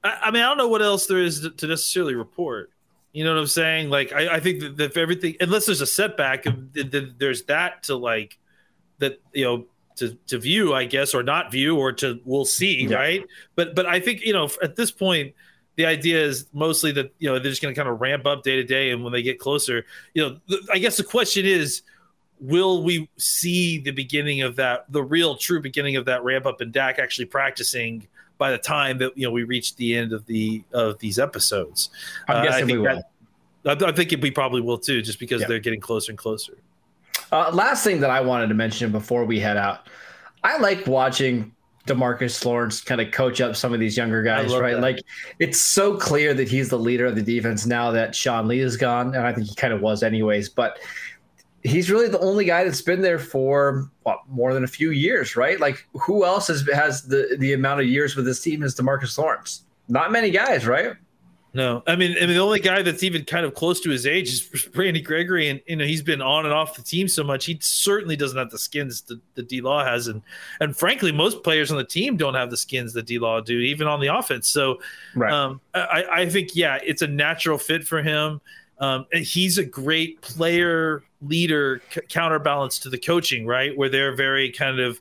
I, 0.04 0.18
I 0.24 0.32
mean, 0.32 0.44
I 0.44 0.48
don't 0.48 0.58
know 0.58 0.68
what 0.68 0.82
else 0.82 1.08
there 1.08 1.20
is 1.20 1.48
to 1.58 1.68
necessarily 1.68 2.16
report. 2.16 2.70
You 3.14 3.24
know 3.24 3.34
what 3.34 3.40
I'm 3.40 3.48
saying? 3.48 3.90
Like, 3.90 4.12
I, 4.12 4.36
I 4.36 4.40
think 4.40 4.60
that 4.60 4.80
if 4.80 4.98
everything, 4.98 5.36
unless 5.40 5.68
there's 5.68 5.82
a 5.82 5.88
setback, 5.88 6.46
there's 6.74 7.44
that 7.44 7.84
to 7.84 7.96
like 7.96 8.38
that 8.98 9.22
you 9.34 9.46
know 9.46 9.66
to 9.96 10.18
to 10.28 10.40
view, 10.40 10.74
I 10.74 10.86
guess, 10.86 11.14
or 11.14 11.24
not 11.24 11.52
view, 11.52 11.78
or 11.78 11.94
to 11.94 12.20
we'll 12.26 12.46
see, 12.46 12.88
yeah. 12.88 12.98
right? 12.98 13.26
But 13.56 13.76
but 13.76 13.86
I 13.86 14.00
think 14.00 14.22
you 14.22 14.34
know 14.34 14.50
at 14.62 14.76
this 14.76 14.92
point 14.92 15.36
the 15.76 15.86
idea 15.86 16.24
is 16.24 16.48
mostly 16.54 16.92
that 16.94 17.14
you 17.20 17.30
know 17.30 17.40
they're 17.40 17.50
just 17.50 17.62
going 17.62 17.74
to 17.74 17.80
kind 17.80 17.90
of 17.90 18.00
ramp 18.02 18.26
up 18.26 18.44
day 18.44 18.56
to 18.56 18.64
day, 18.64 18.92
and 18.92 19.04
when 19.04 19.14
they 19.14 19.24
get 19.24 19.40
closer, 19.40 19.86
you 20.14 20.22
know, 20.22 20.40
th- 20.48 20.62
I 20.72 20.78
guess 20.78 20.98
the 20.98 21.04
question 21.04 21.46
is, 21.46 21.82
will 22.40 22.84
we 22.84 23.10
see 23.18 23.80
the 23.80 23.92
beginning 23.92 24.42
of 24.42 24.56
that, 24.58 24.92
the 24.92 25.04
real 25.04 25.36
true 25.36 25.62
beginning 25.62 25.96
of 25.96 26.06
that 26.06 26.24
ramp 26.24 26.46
up, 26.46 26.62
and 26.62 26.72
Dak 26.72 27.00
actually 27.00 27.26
practicing 27.26 28.08
by 28.38 28.52
the 28.52 28.58
time 28.58 28.98
that 29.00 29.18
you 29.18 29.26
know 29.26 29.32
we 29.32 29.44
reach 29.44 29.76
the 29.76 29.96
end 29.96 30.14
of 30.14 30.26
the 30.26 30.64
of 30.74 31.00
these 31.00 31.18
episodes? 31.18 31.90
I'm 32.28 32.44
guessing 32.44 32.54
uh, 32.54 32.56
I 32.56 32.68
think 32.68 32.72
we 32.72 32.78
will. 32.78 33.04
That, 33.64 33.84
I 33.84 33.92
think 33.94 34.22
we 34.22 34.32
probably 34.32 34.62
will 34.62 34.78
too, 34.78 35.02
just 35.02 35.20
because 35.20 35.42
yeah. 35.42 35.48
they're 35.48 35.60
getting 35.60 35.80
closer 35.80 36.12
and 36.12 36.18
closer. 36.18 36.58
Uh, 37.32 37.50
last 37.52 37.84
thing 37.84 38.00
that 38.02 38.10
I 38.10 38.22
wanted 38.22 38.48
to 38.48 38.54
mention 38.54 38.92
before 38.92 39.26
we 39.26 39.40
head 39.40 39.58
out, 39.58 39.88
I 40.44 40.58
like 40.58 40.86
watching 40.86 41.54
Demarcus 41.88 42.44
Lawrence 42.46 42.82
kind 42.82 43.02
of 43.02 43.12
coach 43.12 43.42
up 43.42 43.56
some 43.56 43.74
of 43.74 43.80
these 43.80 43.98
younger 43.98 44.24
guys, 44.24 44.56
right? 44.56 44.76
That. 44.76 44.82
Like 44.82 45.04
it's 45.40 45.60
so 45.60 45.98
clear 45.98 46.34
that 46.34 46.48
he's 46.48 46.70
the 46.70 46.80
leader 46.80 47.06
of 47.06 47.16
the 47.16 47.22
defense 47.22 47.66
now 47.66 47.92
that 47.92 48.16
Sean 48.16 48.48
Lee 48.48 48.60
is 48.60 48.78
gone, 48.78 49.16
and 49.16 49.28
I 49.28 49.34
think 49.34 49.48
he 49.48 49.56
kind 49.56 49.74
of 49.74 49.82
was 49.82 50.02
anyways. 50.02 50.48
But 50.50 50.80
he's 51.64 51.92
really 51.92 52.08
the 52.08 52.20
only 52.20 52.46
guy 52.46 52.64
that's 52.64 52.82
been 52.82 53.02
there 53.02 53.20
for 53.20 53.90
what, 54.04 54.20
more 54.30 54.54
than 54.54 54.64
a 54.64 54.68
few 54.68 54.92
years, 54.92 55.36
right? 55.36 55.60
Like 55.60 55.86
who 55.94 56.24
else 56.26 56.48
has 56.48 56.68
has 56.74 57.04
the 57.04 57.36
the 57.40 57.54
amount 57.54 57.82
of 57.82 57.88
years 57.88 58.16
with 58.16 58.26
this 58.26 58.42
team 58.42 58.64
as 58.64 58.76
Demarcus 58.76 59.18
Lawrence? 59.18 59.64
Not 59.90 60.12
many 60.12 60.32
guys, 60.32 60.66
right? 60.66 60.94
No, 61.56 61.84
I 61.86 61.96
mean, 61.96 62.16
I 62.18 62.22
mean, 62.22 62.30
the 62.30 62.40
only 62.40 62.60
guy 62.60 62.82
that's 62.82 63.04
even 63.04 63.26
kind 63.26 63.46
of 63.46 63.54
close 63.54 63.80
to 63.82 63.92
his 63.92 64.08
age 64.08 64.30
is 64.30 64.70
Randy 64.76 65.02
Gregory, 65.02 65.50
and 65.50 65.62
you 65.68 65.76
know 65.76 65.86
he's 65.86 66.02
been 66.02 66.22
on 66.22 66.46
and 66.46 66.54
off 66.54 66.76
the 66.76 66.82
team 66.82 67.08
so 67.08 67.24
much. 67.24 67.46
He 67.46 67.60
certainly 67.62 68.16
doesn't 68.16 68.38
have 68.38 68.50
the 68.50 68.58
skins 68.58 69.02
that 69.04 69.20
the 69.36 69.44
D 69.44 69.62
Law 69.62 69.86
has, 69.86 70.08
and 70.08 70.24
and 70.62 70.76
frankly, 70.76 71.12
most 71.12 71.44
players 71.44 71.70
on 71.70 71.78
the 71.78 71.84
team 71.84 72.18
don't 72.18 72.34
have 72.34 72.50
the 72.50 72.58
skins 72.58 72.94
that 72.94 73.06
D 73.06 73.20
Law 73.20 73.40
do, 73.40 73.60
even 73.60 73.86
on 73.86 74.00
the 74.00 74.08
offense. 74.08 74.48
So, 74.50 74.80
right. 75.16 75.32
um, 75.32 75.62
I, 75.76 76.06
I 76.12 76.30
think 76.30 76.56
yeah, 76.56 76.80
it's 76.84 77.04
a 77.04 77.08
natural 77.08 77.60
fit 77.60 77.84
for 77.84 78.02
him. 78.02 78.42
Um, 78.80 79.06
he's 79.12 79.60
a 79.60 79.64
great 79.64 80.22
player 80.22 81.04
leader, 81.22 81.84
c- 81.94 82.02
counterbalance 82.10 82.80
to 82.80 82.90
the 82.90 82.98
coaching, 82.98 83.46
right? 83.46 83.78
Where 83.78 83.90
they're 83.90 84.16
very 84.16 84.52
kind 84.52 84.80
of 84.80 85.00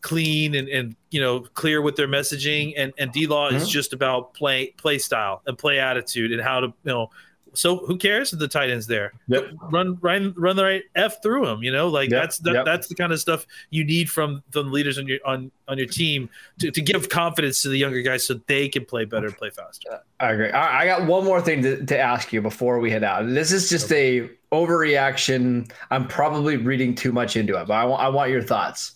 clean 0.00 0.54
and, 0.54 0.68
and 0.68 0.96
you 1.10 1.20
know 1.20 1.40
clear 1.40 1.82
with 1.82 1.96
their 1.96 2.08
messaging 2.08 2.74
and 2.76 2.92
and 2.98 3.12
D 3.12 3.26
Law 3.26 3.48
mm-hmm. 3.48 3.56
is 3.56 3.68
just 3.68 3.92
about 3.92 4.34
play 4.34 4.68
play 4.76 4.98
style 4.98 5.42
and 5.46 5.58
play 5.58 5.78
attitude 5.78 6.32
and 6.32 6.40
how 6.40 6.60
to 6.60 6.66
you 6.66 6.74
know 6.84 7.10
so 7.54 7.78
who 7.78 7.96
cares 7.96 8.32
if 8.32 8.38
the 8.38 8.48
tight 8.48 8.70
end's 8.70 8.86
there? 8.86 9.12
Yep. 9.26 9.50
Run, 9.70 9.98
run, 10.00 10.34
run 10.36 10.56
the 10.56 10.64
right 10.64 10.84
f 10.94 11.22
through 11.22 11.46
him. 11.48 11.62
You 11.62 11.72
know, 11.72 11.88
like 11.88 12.10
yep. 12.10 12.22
that's 12.22 12.38
that, 12.38 12.54
yep. 12.54 12.64
that's 12.64 12.86
the 12.88 12.94
kind 12.94 13.12
of 13.12 13.20
stuff 13.20 13.46
you 13.70 13.84
need 13.84 14.10
from 14.10 14.42
the 14.50 14.62
leaders 14.62 14.98
on 14.98 15.06
your 15.08 15.18
on 15.24 15.50
on 15.66 15.78
your 15.78 15.86
team 15.86 16.30
to, 16.60 16.70
to 16.70 16.80
give 16.80 17.08
confidence 17.08 17.62
to 17.62 17.68
the 17.68 17.76
younger 17.76 18.00
guys 18.00 18.26
so 18.26 18.34
they 18.46 18.68
can 18.68 18.84
play 18.84 19.04
better 19.04 19.26
and 19.26 19.36
play 19.36 19.50
faster. 19.50 20.00
I 20.20 20.30
agree. 20.30 20.50
I 20.52 20.86
got 20.86 21.06
one 21.06 21.24
more 21.24 21.40
thing 21.40 21.62
to, 21.62 21.84
to 21.84 21.98
ask 21.98 22.32
you 22.32 22.40
before 22.40 22.78
we 22.78 22.90
head 22.90 23.04
out. 23.04 23.26
This 23.26 23.52
is 23.52 23.68
just 23.68 23.86
okay. 23.86 24.20
a 24.20 24.30
overreaction. 24.52 25.70
I'm 25.90 26.06
probably 26.06 26.56
reading 26.56 26.94
too 26.94 27.12
much 27.12 27.36
into 27.36 27.60
it, 27.60 27.66
but 27.66 27.74
I 27.74 27.84
want 27.84 28.02
I 28.02 28.08
want 28.08 28.30
your 28.30 28.42
thoughts. 28.42 28.92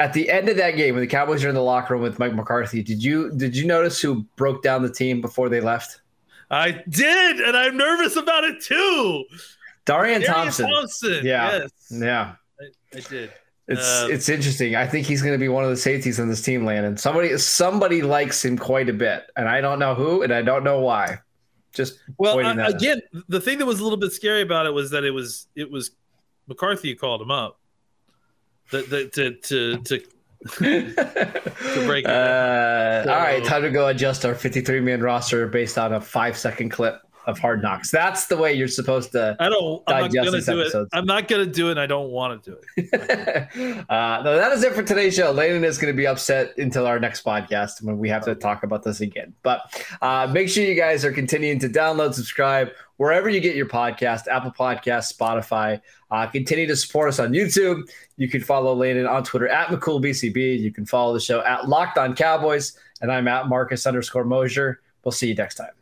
At 0.00 0.12
the 0.12 0.30
end 0.30 0.48
of 0.48 0.56
that 0.56 0.72
game, 0.72 0.94
when 0.94 1.00
the 1.02 1.06
Cowboys 1.06 1.44
are 1.44 1.48
in 1.48 1.54
the 1.54 1.62
locker 1.62 1.94
room 1.94 2.02
with 2.02 2.18
Mike 2.18 2.34
McCarthy, 2.34 2.82
did 2.82 3.02
you 3.02 3.30
did 3.36 3.56
you 3.56 3.66
notice 3.66 4.00
who 4.00 4.22
broke 4.36 4.62
down 4.62 4.82
the 4.82 4.92
team 4.92 5.20
before 5.20 5.48
they 5.48 5.60
left? 5.60 6.00
I 6.50 6.82
did, 6.88 7.40
and 7.40 7.56
I'm 7.56 7.76
nervous 7.76 8.16
about 8.16 8.44
it 8.44 8.60
too. 8.60 9.24
Darian, 9.84 10.20
Darian 10.20 10.22
Thompson. 10.22 10.70
Thompson. 10.70 11.20
Yeah. 11.24 11.58
Yes. 11.58 11.70
Yeah. 11.90 12.34
I, 12.60 12.98
I 12.98 13.00
did. 13.00 13.32
It's 13.68 13.80
uh, 13.80 14.08
it's 14.10 14.28
interesting. 14.28 14.74
I 14.74 14.86
think 14.86 15.06
he's 15.06 15.22
going 15.22 15.34
to 15.34 15.38
be 15.38 15.48
one 15.48 15.64
of 15.64 15.70
the 15.70 15.76
safeties 15.76 16.18
on 16.18 16.28
this 16.28 16.42
team, 16.42 16.64
Landon. 16.64 16.96
Somebody 16.96 17.38
somebody 17.38 18.02
likes 18.02 18.44
him 18.44 18.58
quite 18.58 18.88
a 18.88 18.92
bit, 18.92 19.30
and 19.36 19.48
I 19.48 19.60
don't 19.60 19.78
know 19.78 19.94
who, 19.94 20.22
and 20.22 20.32
I 20.32 20.42
don't 20.42 20.64
know 20.64 20.80
why. 20.80 21.18
Just 21.72 21.98
well, 22.18 22.38
I, 22.44 22.68
again, 22.68 23.00
the 23.28 23.40
thing 23.40 23.58
that 23.58 23.66
was 23.66 23.80
a 23.80 23.82
little 23.82 23.98
bit 23.98 24.12
scary 24.12 24.42
about 24.42 24.66
it 24.66 24.70
was 24.70 24.90
that 24.90 25.04
it 25.04 25.12
was 25.12 25.46
it 25.54 25.70
was 25.70 25.92
McCarthy 26.48 26.90
who 26.90 26.96
called 26.96 27.22
him 27.22 27.30
up. 27.30 27.60
The, 28.72 28.82
the, 28.82 29.08
to 29.08 29.30
to 29.32 29.76
to 29.82 29.98
to 30.56 31.84
break 31.86 32.06
uh, 32.06 33.04
so, 33.04 33.12
all 33.12 33.20
right, 33.20 33.44
time 33.44 33.62
to 33.62 33.70
go 33.70 33.86
adjust 33.88 34.24
our 34.24 34.34
53 34.34 34.80
man 34.80 35.00
roster 35.02 35.46
based 35.46 35.78
on 35.78 35.92
a 35.92 36.00
five 36.00 36.36
second 36.36 36.70
clip 36.70 37.00
of 37.26 37.38
Hard 37.38 37.62
Knocks. 37.62 37.90
That's 37.90 38.26
the 38.26 38.36
way 38.36 38.52
you're 38.52 38.68
supposed 38.68 39.12
to. 39.12 39.36
I 39.38 39.48
don't. 39.48 39.82
I'm 39.86 40.02
not 40.02 40.12
gonna 40.12 40.30
do 40.30 40.36
episodes. 40.36 40.74
it. 40.74 40.88
I'm 40.92 41.06
not 41.06 41.28
gonna 41.28 41.46
do 41.46 41.70
it. 41.70 41.78
I 41.78 41.86
don't 41.86 42.10
want 42.10 42.42
to 42.42 42.50
do 42.50 42.58
it. 42.76 43.84
uh, 43.90 44.22
no, 44.24 44.36
that 44.36 44.52
is 44.52 44.62
it 44.62 44.72
for 44.72 44.82
today's 44.82 45.14
show. 45.14 45.30
Landon 45.30 45.64
is 45.64 45.78
going 45.78 45.92
to 45.92 45.96
be 45.96 46.06
upset 46.06 46.56
until 46.58 46.86
our 46.86 46.98
next 46.98 47.24
podcast 47.24 47.82
when 47.82 47.98
we 47.98 48.08
have 48.08 48.24
to 48.24 48.34
talk 48.34 48.62
about 48.62 48.82
this 48.82 49.00
again. 49.00 49.34
But 49.42 49.62
uh, 50.00 50.28
make 50.32 50.48
sure 50.48 50.64
you 50.64 50.74
guys 50.74 51.04
are 51.04 51.12
continuing 51.12 51.58
to 51.60 51.68
download, 51.68 52.14
subscribe 52.14 52.70
wherever 52.96 53.28
you 53.28 53.40
get 53.40 53.56
your 53.56 53.66
podcast, 53.66 54.28
Apple 54.28 54.52
Podcast, 54.52 55.12
Spotify. 55.12 55.80
Uh, 56.10 56.26
continue 56.26 56.66
to 56.66 56.76
support 56.76 57.08
us 57.08 57.18
on 57.18 57.32
YouTube. 57.32 57.90
You 58.16 58.28
can 58.28 58.40
follow 58.40 58.74
Landon 58.74 59.06
on 59.06 59.24
Twitter 59.24 59.48
at 59.48 59.68
McCoolBCB. 59.68 60.60
You 60.60 60.72
can 60.72 60.86
follow 60.86 61.12
the 61.12 61.20
show 61.20 61.42
at 61.44 61.68
Locked 61.68 61.98
On 61.98 62.14
Cowboys, 62.14 62.78
and 63.00 63.10
I'm 63.10 63.26
at 63.26 63.48
Marcus 63.48 63.86
underscore 63.86 64.24
Mosher. 64.24 64.82
We'll 65.04 65.12
see 65.12 65.28
you 65.28 65.34
next 65.34 65.56
time. 65.56 65.81